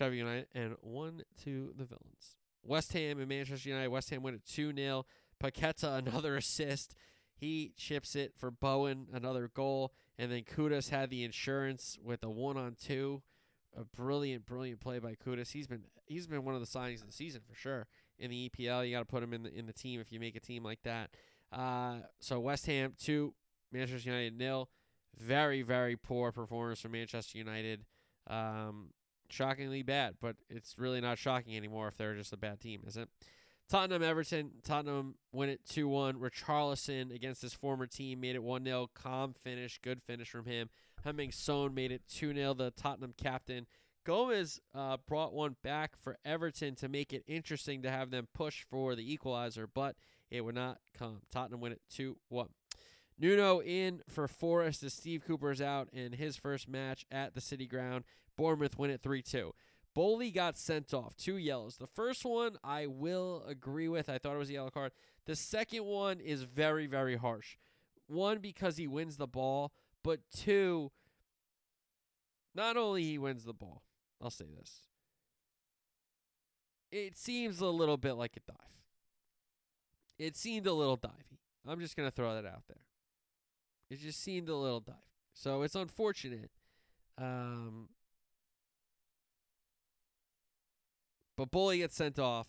[0.00, 2.36] Sheffield United and one to the Villains.
[2.62, 3.88] West Ham and Manchester United.
[3.88, 5.06] West Ham win at 2 0.
[5.42, 6.94] Paqueta, another assist.
[7.36, 9.92] He chips it for Bowen, another goal.
[10.18, 13.22] And then Kudus had the insurance with a one on two.
[13.76, 15.52] A brilliant, brilliant play by Kudus.
[15.52, 17.86] He's been he's been one of the signings of the season for sure
[18.18, 18.86] in the EPL.
[18.86, 20.64] You got to put him in the in the team if you make a team
[20.64, 21.10] like that.
[21.52, 23.32] Uh, so West Ham two,
[23.72, 24.68] Manchester United nil.
[25.16, 27.84] Very very poor performance from Manchester United.
[28.28, 28.90] Um,
[29.32, 32.96] shockingly bad, but it's really not shocking anymore if they're just a bad team, is
[32.96, 33.08] it?
[33.70, 34.50] Tottenham Everton.
[34.64, 36.16] Tottenham win it 2 1.
[36.16, 38.90] Richarlison against his former team made it 1 0.
[38.94, 39.78] Calm finish.
[39.80, 40.68] Good finish from him.
[41.06, 42.54] Heung-min Son made it 2 0.
[42.54, 43.66] The Tottenham captain.
[44.04, 48.64] Gomez uh, brought one back for Everton to make it interesting to have them push
[48.68, 49.94] for the equalizer, but
[50.30, 51.20] it would not come.
[51.30, 52.48] Tottenham win it 2 1.
[53.20, 57.66] Nuno in for Forest as Steve Cooper's out in his first match at the City
[57.66, 58.04] Ground.
[58.36, 59.52] Bournemouth win it 3 2.
[59.96, 61.76] Boly got sent off, two yellows.
[61.76, 64.08] The first one I will agree with.
[64.08, 64.92] I thought it was a yellow card.
[65.26, 67.56] The second one is very, very harsh.
[68.06, 70.90] One, because he wins the ball, but two,
[72.54, 73.82] not only he wins the ball,
[74.22, 74.86] I'll say this.
[76.90, 78.56] It seems a little bit like a dive.
[80.18, 81.38] It seemed a little divey.
[81.68, 82.82] I'm just going to throw that out there.
[83.90, 84.94] It just seemed a little dive.
[85.34, 86.50] So it's unfortunate.
[87.18, 87.88] Um,
[91.36, 92.46] but Boly gets sent off.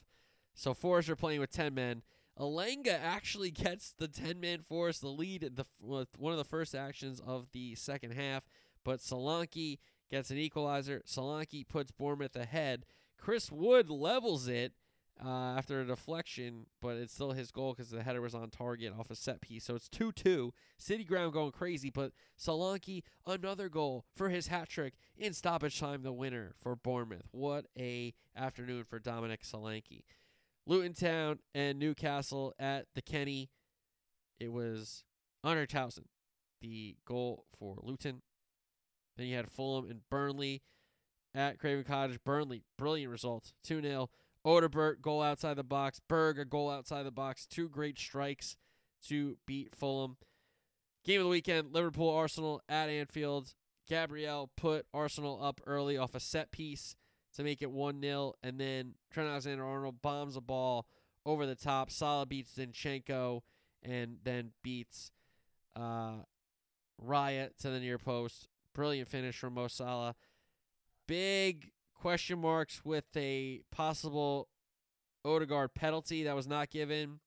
[0.53, 2.03] So Forest are playing with 10 men.
[2.39, 6.43] Elanga actually gets the 10 man Forest the lead in the with one of the
[6.43, 8.43] first actions of the second half,
[8.83, 9.79] but Solanke
[10.09, 11.01] gets an equalizer.
[11.05, 12.85] Solanke puts Bournemouth ahead.
[13.17, 14.73] Chris Wood levels it
[15.23, 18.93] uh, after a deflection, but it's still his goal because the header was on target
[18.97, 19.63] off a set piece.
[19.65, 20.53] So it's 2 2.
[20.77, 26.03] City Ground going crazy, but Solanke, another goal for his hat trick in stoppage time,
[26.03, 27.27] the winner for Bournemouth.
[27.31, 30.03] What a afternoon for Dominic Solanke.
[30.65, 33.49] Luton Town and Newcastle at the Kenny.
[34.39, 35.03] It was
[35.43, 36.07] Hunter Townsend,
[36.61, 38.21] the goal for Luton.
[39.17, 40.63] Then you had Fulham and Burnley
[41.35, 42.23] at Craven Cottage.
[42.23, 43.53] Burnley, brilliant results.
[43.63, 44.09] 2 0.
[44.45, 45.99] Odobert, goal outside the box.
[46.07, 47.45] Berge, a goal outside the box.
[47.45, 48.55] Two great strikes
[49.07, 50.17] to beat Fulham.
[51.03, 53.53] Game of the weekend Liverpool Arsenal at Anfield.
[53.87, 56.95] Gabriel put Arsenal up early off a set piece
[57.35, 58.33] to make it 1 0.
[58.43, 60.87] And then Trent Alexander Arnold bombs a ball
[61.25, 61.91] over the top.
[61.91, 63.41] Salah beats Zinchenko
[63.83, 65.11] and then beats
[65.75, 66.23] uh,
[67.03, 68.47] Raya to the near post.
[68.73, 70.15] Brilliant finish from Mo Salah.
[71.07, 71.71] Big
[72.01, 74.47] question marks with a possible
[75.23, 77.19] Odegaard penalty that was not given.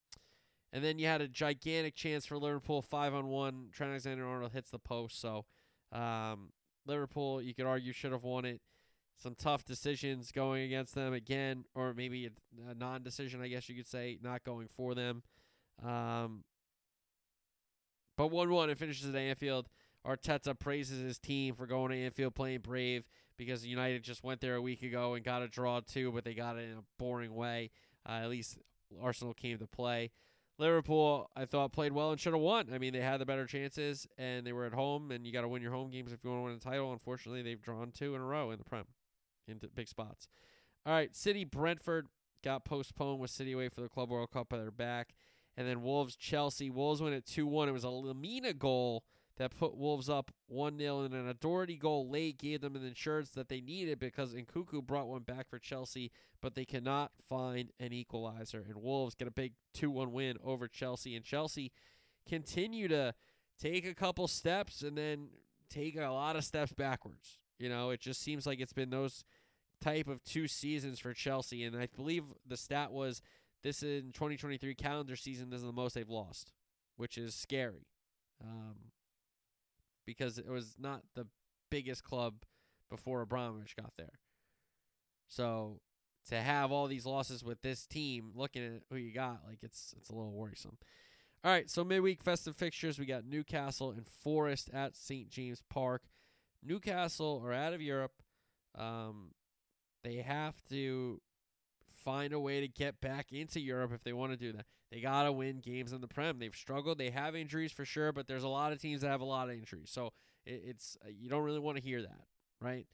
[0.73, 3.69] And then you had a gigantic chance for Liverpool, five on one.
[3.73, 5.21] Trent Alexander Arnold hits the post.
[5.21, 5.45] So
[5.93, 6.51] um,
[6.87, 8.61] Liverpool, you could argue, should have won it.
[9.17, 13.69] Some tough decisions going against them again, or maybe a, a non decision, I guess
[13.69, 15.23] you could say, not going for them.
[15.87, 16.43] Um,
[18.17, 19.69] but 1 1, it finishes at Anfield.
[20.05, 23.05] Arteta praises his team for going to Anfield playing brave
[23.37, 26.35] because United just went there a week ago and got a draw too, but they
[26.35, 27.71] got it in a boring way.
[28.09, 28.59] Uh, at least
[29.01, 30.11] Arsenal came to play.
[30.59, 32.69] Liverpool, I thought, played well and should have won.
[32.73, 35.41] I mean, they had the better chances and they were at home, and you got
[35.41, 36.93] to win your home games if you want to win a title.
[36.93, 38.85] Unfortunately, they've drawn two in a row in the Prem
[39.49, 40.29] into big spots.
[40.87, 42.07] All right, City Brentford
[42.45, 45.15] got postponed with City away for the Club World Cup, but they're back.
[45.57, 46.69] And then Wolves Chelsea.
[46.69, 47.69] Wolves win at 2 1.
[47.69, 49.05] It was a Lemina goal
[49.37, 52.85] that put Wolves up 1 0, and then a Doherty goal late gave them an
[52.85, 57.73] insurance that they needed because Nkunku brought one back for Chelsea, but they cannot find
[57.81, 58.65] an equalizer.
[58.69, 61.73] And Wolves get a big 2 1 win over Chelsea, and Chelsea
[62.29, 63.15] continue to
[63.61, 65.29] take a couple steps and then
[65.69, 67.39] take a lot of steps backwards.
[67.59, 69.25] You know, it just seems like it's been those
[69.81, 73.21] type of two seasons for Chelsea, and I believe the stat was
[73.63, 75.51] this in 2023 calendar season.
[75.51, 76.53] This is the most they've lost,
[76.97, 77.89] which is scary.
[78.43, 78.77] Um,
[80.07, 81.27] because it was not the
[81.71, 82.35] biggest club
[82.91, 84.21] before Abramovich got there.
[85.29, 85.81] So
[86.29, 89.95] to have all these losses with this team, looking at who you got, like it's
[89.97, 90.79] it's a little worrisome.
[91.43, 95.29] All right, so midweek festive fixtures, we got Newcastle and Forest at St.
[95.29, 96.03] James Park.
[96.63, 98.15] Newcastle are out of Europe.
[98.75, 99.33] Um,
[100.03, 101.21] they have to
[101.95, 104.65] find a way to get back into Europe if they want to do that.
[104.95, 106.39] They got to win games in the Prem.
[106.39, 106.99] They've struggled.
[106.99, 109.49] They have injuries for sure, but there's a lot of teams that have a lot
[109.49, 109.91] of injuries.
[109.91, 110.13] So
[110.47, 112.27] it, it's uh, you don't really want to hear that,
[112.61, 112.87] right?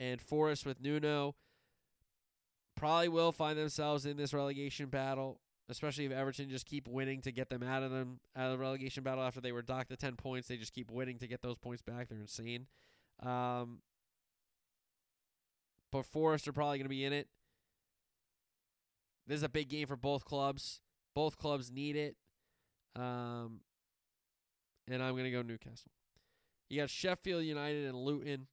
[0.00, 1.36] And Forest with Nuno
[2.74, 5.38] probably will find themselves in this relegation battle.
[5.68, 8.58] especially if Everton just keep winning to get them out of them out of the
[8.58, 10.48] relegation battle after they were docked to ten points.
[10.48, 12.08] They just keep winning to get those points back.
[12.08, 12.66] They're insane.
[13.22, 13.78] Um,
[15.90, 17.28] but Forest are probably going to be in it.
[19.26, 20.80] This is a big game for both clubs.
[21.14, 22.16] Both clubs need it.
[22.96, 23.60] Um,
[24.88, 25.90] and I'm going to go Newcastle.
[26.68, 28.46] You got Sheffield United and Luton.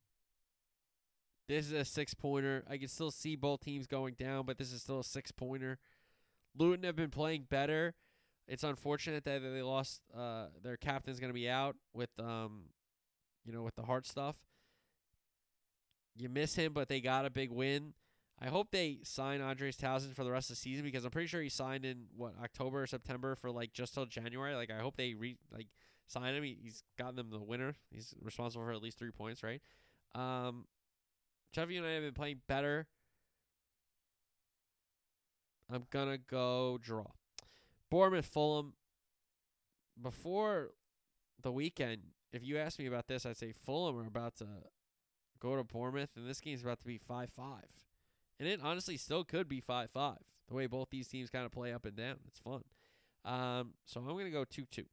[1.47, 2.63] This is a six pointer.
[2.69, 5.79] I can still see both teams going down, but this is still a six pointer.
[6.57, 7.93] Luton have been playing better.
[8.47, 10.01] It's unfortunate that they lost.
[10.15, 12.63] Uh, their captain's going to be out with, um,
[13.45, 14.35] you know, with the heart stuff.
[16.15, 17.93] You miss him, but they got a big win.
[18.43, 21.27] I hope they sign Andros Townsend for the rest of the season because I'm pretty
[21.27, 24.55] sure he signed in what October or September for like just till January.
[24.55, 25.67] Like I hope they re like
[26.07, 26.43] sign him.
[26.43, 27.75] He, he's gotten them the winner.
[27.91, 29.61] He's responsible for at least three points, right?
[30.15, 30.65] Um,
[31.55, 32.87] and I have been playing better.
[35.71, 37.05] I'm gonna go draw.
[37.89, 38.73] Bournemouth, Fulham.
[40.01, 40.71] Before
[41.41, 42.01] the weekend,
[42.33, 44.47] if you asked me about this, I'd say Fulham are about to
[45.39, 47.67] go to Bournemouth, and this game's about to be five five,
[48.41, 50.17] and it honestly still could be five five.
[50.49, 52.63] The way both these teams kind of play up and down, it's fun.
[53.23, 54.85] Um, so I'm gonna go two two.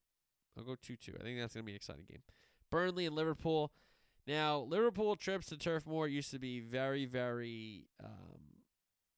[0.56, 1.14] I'll go two two.
[1.18, 2.22] I think that's gonna be an exciting game.
[2.70, 3.72] Burnley and Liverpool.
[4.26, 8.60] Now, Liverpool trips to Turf Moor used to be very, very um,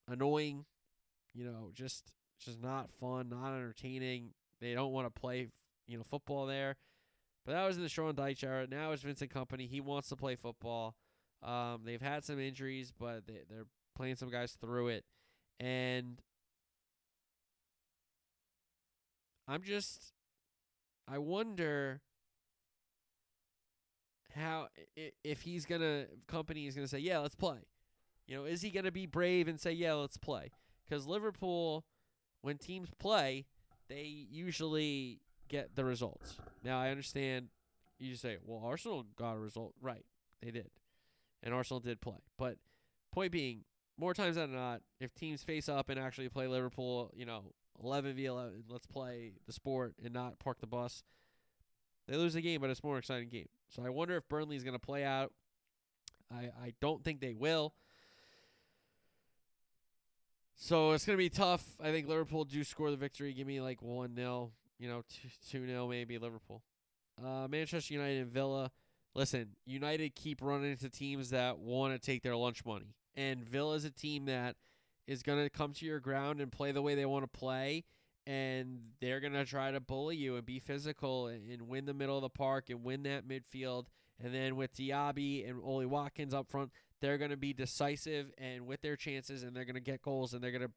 [0.07, 0.63] annoying.
[1.33, 4.29] You know, just just not fun, not entertaining.
[4.61, 5.49] They don't want to play,
[5.87, 6.77] you know, football there.
[7.45, 8.65] But that was in the Sean Dyche era.
[8.69, 9.67] Now it's Vincent Kompany.
[9.67, 10.95] He wants to play football.
[11.43, 13.65] Um, they've had some injuries, but they, they're
[13.95, 15.05] playing some guys through it.
[15.59, 16.21] And
[19.47, 20.13] I'm just,
[21.07, 22.01] I wonder
[24.35, 24.67] how
[25.23, 27.57] if he's gonna Kompany is gonna say yeah let's play.
[28.27, 30.51] You know is he gonna be brave and say yeah let's play?
[30.87, 31.85] Because liverpool
[32.41, 33.45] when teams play
[33.89, 35.19] they usually
[35.49, 36.37] get the results.
[36.63, 37.49] Now i understand
[37.99, 39.73] you just say well arsenal got a result.
[39.81, 40.05] Right
[40.41, 40.69] they did.
[41.43, 42.19] And arsenal did play.
[42.37, 42.57] But
[43.11, 43.63] point being
[44.01, 47.43] more times than not if teams face up and actually play liverpool you know
[47.81, 51.03] 11 v 11 let's play the sport and not park the bus
[52.07, 54.77] they lose the game but it's more exciting game so I wonder if Burnley's going
[54.77, 55.31] to play out.
[56.31, 57.73] I I don't think they will.
[60.57, 61.63] So it's going to be tough.
[61.81, 63.33] I think Liverpool do score the victory.
[63.33, 65.03] Give me like 1 0, you know,
[65.49, 66.61] 2 0 maybe Liverpool.
[67.23, 68.71] Uh, Manchester United and Villa.
[69.15, 72.93] Listen, United keep running into teams that want to take their lunch money.
[73.15, 74.55] And Villa is a team that
[75.07, 77.83] is going to come to your ground and play the way they want to play
[78.27, 81.93] and they're going to try to bully you and be physical and, and, win the
[81.93, 83.87] middle of the park and win that midfield.
[84.23, 88.67] And then with Diaby and Ollie Watkins up front, they're going to be decisive and
[88.67, 90.71] with their chances, and they're going to get goals and they're going to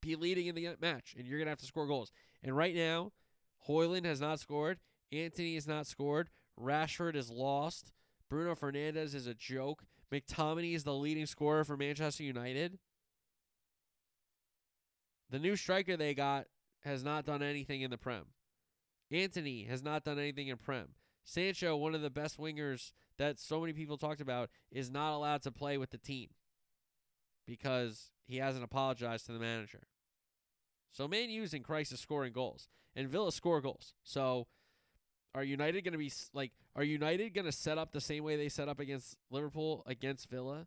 [0.00, 2.12] be leading in the match, and you're going to have to score goals.
[2.42, 3.10] And right now,
[3.68, 4.78] Højlund has not scored.
[5.10, 6.28] Antony has not scored.
[6.60, 7.92] Rashford is lost.
[8.28, 9.84] Bruno Fernandes is a joke.
[10.14, 12.78] McTominay is the leading scorer for Manchester United.
[15.30, 16.46] The new striker they got
[16.84, 18.26] has not done anything in the Prem.
[19.10, 20.90] Antony has not done anything in Prem.
[21.24, 25.42] Sancho, one of the best wingers that so many people talked about, is not allowed
[25.42, 26.28] to play with the team
[27.46, 29.82] because he hasn't apologized to the manager.
[30.92, 33.94] So Man U's in crisis scoring goals, and Villa score goals.
[34.04, 34.46] So
[35.34, 36.52] are United going to be like?
[36.76, 40.28] Are United going to set up the same way they set up against Liverpool against
[40.28, 40.66] Villa,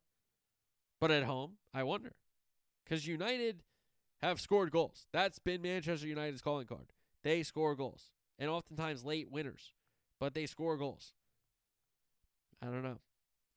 [1.00, 1.54] but at home?
[1.74, 2.14] I wonder,
[2.84, 3.64] because United
[4.22, 5.08] have scored goals.
[5.14, 6.92] That's been Manchester United's calling card.
[7.24, 9.74] They score goals, and oftentimes late winners,
[10.20, 11.14] but they score goals.
[12.62, 13.00] I don't know.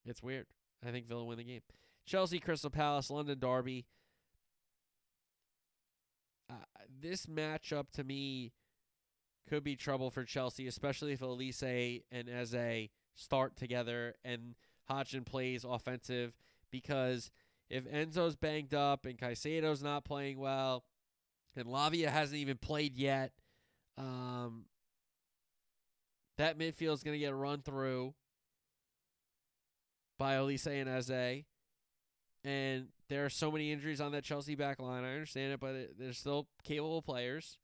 [0.05, 0.47] It's weird.
[0.87, 1.63] I think Villa win the game.
[2.07, 3.87] Chelsea, Crystal Palace, London Derby.
[6.49, 6.55] Uh,
[7.01, 8.53] this matchup to me
[9.49, 15.65] could be trouble for Chelsea, especially if Olise and Eze start together and Hodgson plays
[15.65, 16.33] offensive
[16.71, 17.31] because–
[17.71, 20.85] if Enzo's banged up and Caicedo's not playing well,
[21.57, 23.33] and Lavia hasn't even played yet,
[23.97, 24.65] um,
[26.37, 28.13] that midfield is going to get run through
[30.19, 31.45] by Olise and Eze.
[32.43, 35.05] And there are so many injuries on that Chelsea back line.
[35.05, 37.59] I understand it, but it, they're still capable players.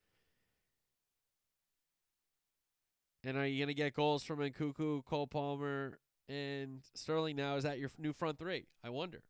[3.26, 5.98] And are you going to get goals from Nkunku, Cole Palmer,
[6.28, 7.56] and Sterling now?
[7.56, 8.66] Is that your new front three?
[8.84, 9.20] I wonder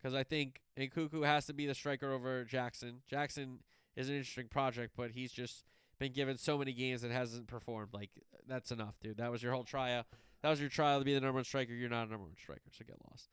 [0.00, 3.02] because I think Nkunku has to be the striker over Jackson.
[3.10, 3.58] Jackson
[3.96, 5.64] is an interesting project, but he's just
[5.98, 7.92] been given so many games that hasn't performed.
[7.92, 8.10] Like
[8.46, 9.16] that's enough, dude.
[9.16, 10.04] That was your whole trial.
[10.42, 11.72] That was your trial to be the number one striker.
[11.72, 13.28] You're not a number one striker, so get lost.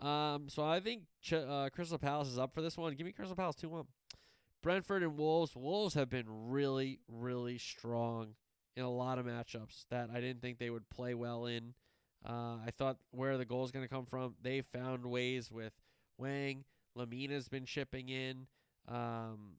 [0.00, 2.94] Um, so I think Ch- uh, Crystal Palace is up for this one.
[2.94, 3.84] Give me Crystal Palace two one.
[4.62, 5.54] Brentford and Wolves.
[5.54, 8.36] Wolves have been really, really strong
[8.78, 11.74] in a lot of matchups that I didn't think they would play well in.
[12.26, 14.34] Uh, I thought where the goal is going to come from.
[14.40, 15.72] They found ways with
[16.16, 16.64] Hwang.
[16.96, 18.46] Lemina's been chipping in.
[18.86, 19.56] Um,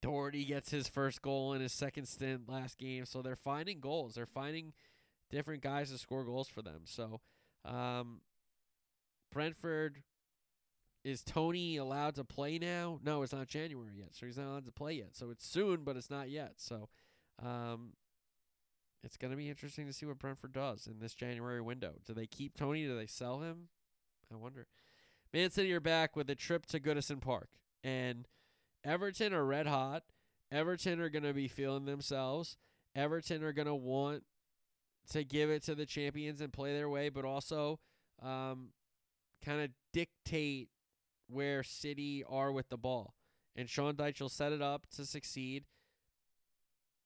[0.00, 3.04] Doherty gets his first goal in his second stint last game.
[3.04, 4.14] So they're finding goals.
[4.14, 4.72] They're finding
[5.30, 6.82] different guys to score goals for them.
[6.84, 7.20] So
[7.64, 8.20] um,
[9.30, 10.02] Brentford
[11.04, 12.98] is Toney allowed to play now?
[13.02, 15.10] No, it's not January yet, so he's not allowed to play yet.
[15.12, 16.54] So it's soon, but it's not yet.
[16.56, 16.88] So
[17.42, 17.92] um,
[19.04, 21.94] it's going to be interesting to see what Brentford does in this January window.
[22.06, 22.84] Do they keep Toney?
[22.84, 23.68] Do they sell him?
[24.32, 24.66] I wonder.
[25.32, 27.48] Man City are back with a trip to Goodison Park,
[27.82, 28.26] and
[28.84, 30.04] Everton are red hot.
[30.52, 32.56] Everton are going to be feeling themselves.
[32.94, 34.22] Everton are going to want
[35.10, 37.80] to give it to the champions and play their way, but also
[38.22, 38.68] um,
[39.44, 40.68] kind of dictate
[41.28, 43.14] where City are with the ball.
[43.56, 45.64] And Sean Dyche will set it up to succeed.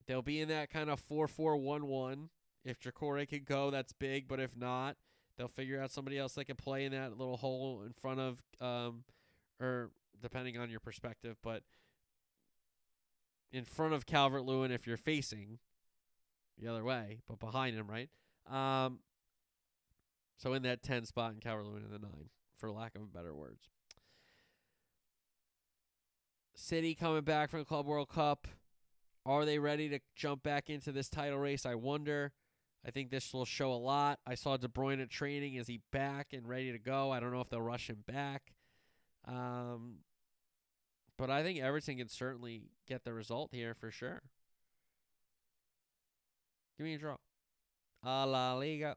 [0.09, 2.31] They'll be in that kind of 4 4 1 1.
[2.65, 4.27] If Doucouré could go, that's big.
[4.27, 4.97] But if not,
[5.37, 8.43] they'll figure out somebody else that can play in that little hole in front of,
[8.61, 9.05] um,
[9.61, 9.91] or
[10.21, 11.63] depending on your perspective, but
[13.53, 15.59] in front of Calvert Lewin if you're facing
[16.59, 18.09] the other way, but behind him, right?
[18.51, 19.01] Um,
[20.39, 22.11] so in that 10 spot and Calvert Lewin in the 9,
[22.57, 23.69] for lack of better words.
[26.55, 28.49] City coming back from the Club World Cup.
[29.29, 31.66] Are they ready to jump back into this title race?
[31.66, 32.33] I wonder.
[32.87, 34.20] I think this will show a lot.
[34.26, 35.57] I saw De Bruyne at training.
[35.57, 37.11] Is he back and ready to go?
[37.11, 38.55] I don't know if they'll rush him back.
[39.26, 39.97] Um,
[41.18, 44.22] but I think Everton can certainly get the result here for sure.
[46.79, 47.16] Give me a draw.
[48.03, 48.97] A La Liga.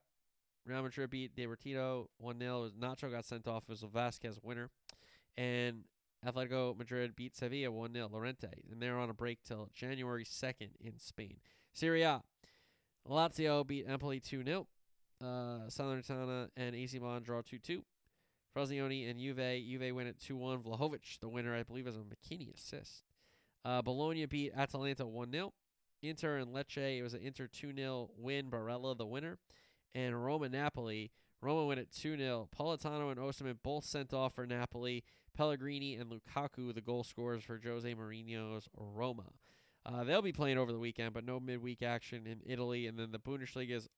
[0.65, 2.69] Real Madrid beat Deportivo 1 0.
[2.79, 4.69] Nacho got sent off as a Vázquez winner.
[5.35, 5.83] And
[6.25, 8.09] Atletico Madrid beat Sevilla 1 0.
[8.11, 8.49] Llorente.
[8.71, 11.37] And they're on a break till January 2nd in Spain.
[11.73, 12.21] Serie A.
[13.09, 14.67] Lazio beat Empoli 2 0.
[15.21, 15.25] Uh,
[15.67, 17.83] Salernitana and AC Milan draw 2 2.
[18.55, 19.37] Frosinone and Juve.
[19.37, 20.59] Juve win at 2 1.
[20.59, 23.03] Vlahovic, the winner, I believe, is a McKennie assist.
[23.63, 25.53] Uh, Bologna beat Atalanta 1 0.
[26.03, 28.49] Inter and Lecce, it was an Inter 2 0 win.
[28.49, 29.37] Barella, the winner.
[29.93, 31.11] And Roma Napoli.
[31.41, 32.49] Roma win at 2 0.
[32.57, 35.03] Politano and Osimhen both sent off for Napoli.
[35.35, 39.27] Pellegrini and Lukaku, the goal scorers for Jose Mourinho's Roma.
[39.85, 42.85] Uh, they'll be playing over the weekend, but no midweek action in Italy.
[42.85, 43.89] And then the Bundesliga is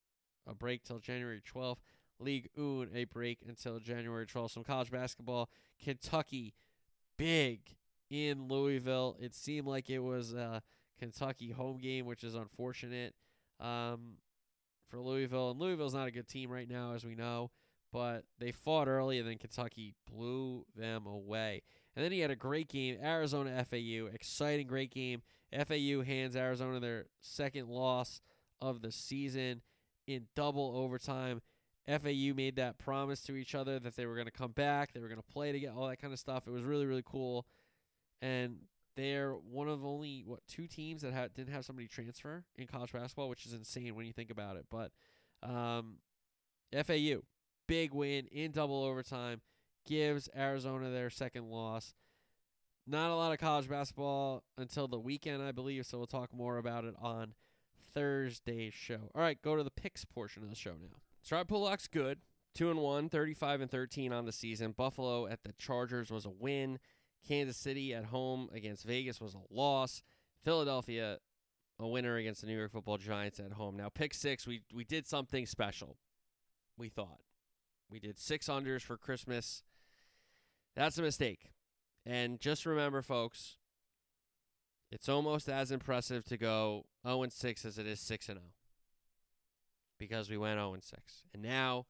[0.48, 1.80] a break till January 12th.
[2.20, 4.52] League One a break until January 12th.
[4.52, 5.50] Some college basketball.
[5.84, 6.54] Kentucky,
[7.18, 7.76] big
[8.10, 9.18] in Louisville.
[9.20, 10.62] It seemed like it was a
[11.00, 13.16] Kentucky home game, which is unfortunate
[13.60, 14.18] um,
[14.94, 15.52] for Louisville.
[15.52, 17.50] And Louisville's not a good team right now, as we know,
[17.92, 21.64] but they fought early, and then Kentucky blew them away.
[21.96, 24.08] And then he had a great game, Arizona FAU.
[24.14, 25.22] Exciting, great game.
[25.52, 28.22] FAU hands Arizona their second loss
[28.62, 29.62] of the season
[30.08, 31.42] in double overtime.
[31.88, 35.00] FAU made that promise to each other that they were going to come back, they
[35.00, 36.48] were going to play together, all that kind of stuff.
[36.48, 37.46] It was really, really cool.
[38.22, 38.60] And
[38.96, 42.92] they're one of only what two teams that had didn't have somebody transfer in college
[42.92, 44.66] basketball, which is insane when you think about it.
[44.70, 44.92] But
[45.42, 45.98] um,
[46.72, 47.22] FAU,
[47.68, 49.42] big win in double overtime,
[49.86, 51.94] gives Arizona their second loss.
[52.86, 55.86] Not a lot of college basketball until the weekend, I believe.
[55.86, 57.34] So we'll talk more about it on
[57.94, 59.10] Thursday's show.
[59.16, 60.98] All right, go to the picks portion of the show now.
[61.22, 62.20] Survivor Pool Locks good.
[62.56, 64.74] 2 and 1, 35 and 13 on the season.
[64.78, 66.78] Buffalo at the Chargers was a win.
[67.28, 70.04] Kansas City at home against Vegas was a loss.
[70.44, 71.20] Philadelphia
[71.80, 73.76] a winner against the New York Football Giants at home.
[73.76, 75.98] Now pick 6, we we did something special.
[76.78, 77.22] We thought.
[77.90, 79.64] We did 6 unders for Christmas.
[80.76, 81.52] That's a mistake.
[82.06, 83.58] And just remember folks,
[84.92, 88.46] it's almost as impressive to go 0 and 6 as it is 6 and 0
[90.00, 91.00] because we went 0 and 6.
[91.34, 91.86] And now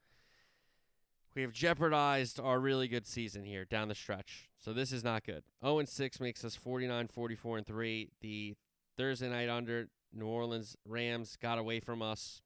[1.35, 4.49] we have jeopardized our really good season here down the stretch.
[4.59, 5.43] So this is not good.
[5.63, 8.11] 0 6 makes us 49, 44, and 3.
[8.21, 8.55] The
[8.97, 12.41] Thursday night under New Orleans Rams got away from us.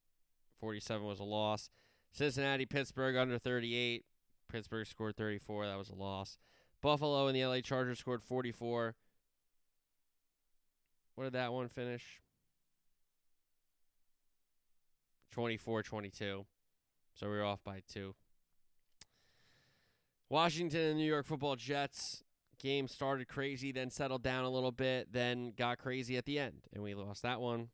[0.59, 1.69] 47 was a loss.
[2.11, 4.05] Cincinnati, Pittsburgh under 38.
[4.49, 5.67] Pittsburgh scored 34.
[5.67, 6.37] That was a loss.
[6.81, 8.95] Buffalo and the LA Chargers scored 44.
[11.15, 12.21] What did that one finish?
[15.31, 16.45] 24 22.
[17.13, 18.15] So we were off by two.
[20.29, 22.23] Washington and New York football Jets
[22.59, 26.63] game started crazy, then settled down a little bit, then got crazy at the end,
[26.73, 27.69] and we lost that one.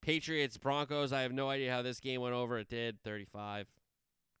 [0.00, 2.58] Patriots Broncos, I have no idea how this game went over.
[2.58, 3.66] It did 35.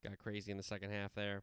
[0.02, 1.42] Got crazy in the second half there.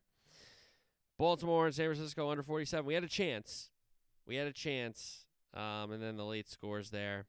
[1.20, 2.86] Baltimore and San Francisco under 47.
[2.86, 3.70] We had a chance.
[4.26, 7.26] we had a chance, um, and then the late scores there.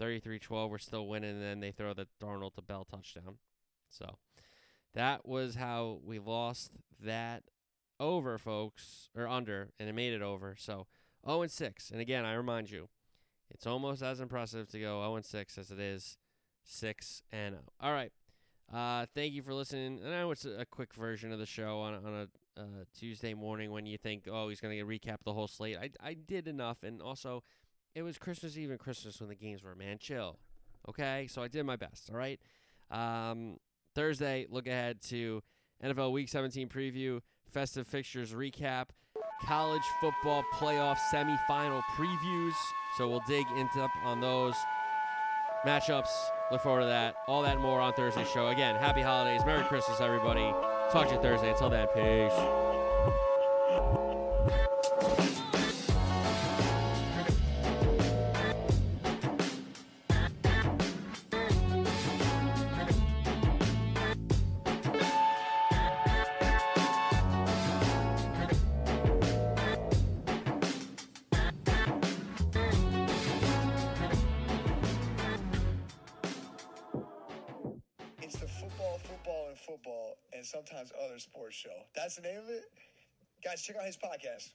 [0.00, 3.38] 33-12, we're still winning, and then they throw the Darnold to Bell touchdown.
[3.90, 4.18] So
[4.94, 6.72] that was how we lost
[7.02, 7.44] that
[8.00, 10.56] over, folks, or under, and it made it over.
[10.58, 10.86] So
[11.26, 11.90] 0 and 6.
[11.90, 12.88] And again, I remind you,
[13.50, 16.16] it's almost as impressive to go 0 and 6 as it is
[16.64, 17.62] 6 and 0.
[17.80, 18.12] All right.
[18.72, 20.00] Uh, thank you for listening.
[20.04, 22.84] And I know it's a, a quick version of the show on, on a uh,
[22.98, 25.78] Tuesday morning when you think, oh, he's going to recap the whole slate.
[25.80, 26.82] I, I did enough.
[26.82, 27.42] And also,
[27.94, 29.98] it was Christmas Eve and Christmas when the games were, man.
[29.98, 30.38] Chill.
[30.88, 31.26] Okay?
[31.30, 32.10] So I did my best.
[32.10, 32.40] All right?
[32.90, 33.56] Um,
[33.98, 35.42] Thursday, look ahead to
[35.84, 37.20] NFL Week 17 preview,
[37.50, 38.90] festive fixtures recap,
[39.42, 42.52] college football playoff semifinal previews.
[42.96, 44.54] So we'll dig into on those
[45.66, 46.10] matchups.
[46.52, 47.16] Look forward to that.
[47.26, 48.46] All that and more on Thursday's show.
[48.46, 49.40] Again, happy holidays.
[49.44, 50.48] Merry Christmas, everybody.
[50.92, 51.50] Talk to you Thursday.
[51.50, 53.27] Until then, peace.
[83.68, 84.48] Check out his podcast.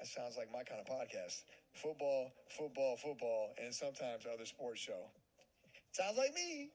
[0.00, 1.44] That sounds like my kind of podcast.
[1.74, 5.10] Football, football, football, and sometimes other sports show.
[5.92, 6.70] Sounds like me.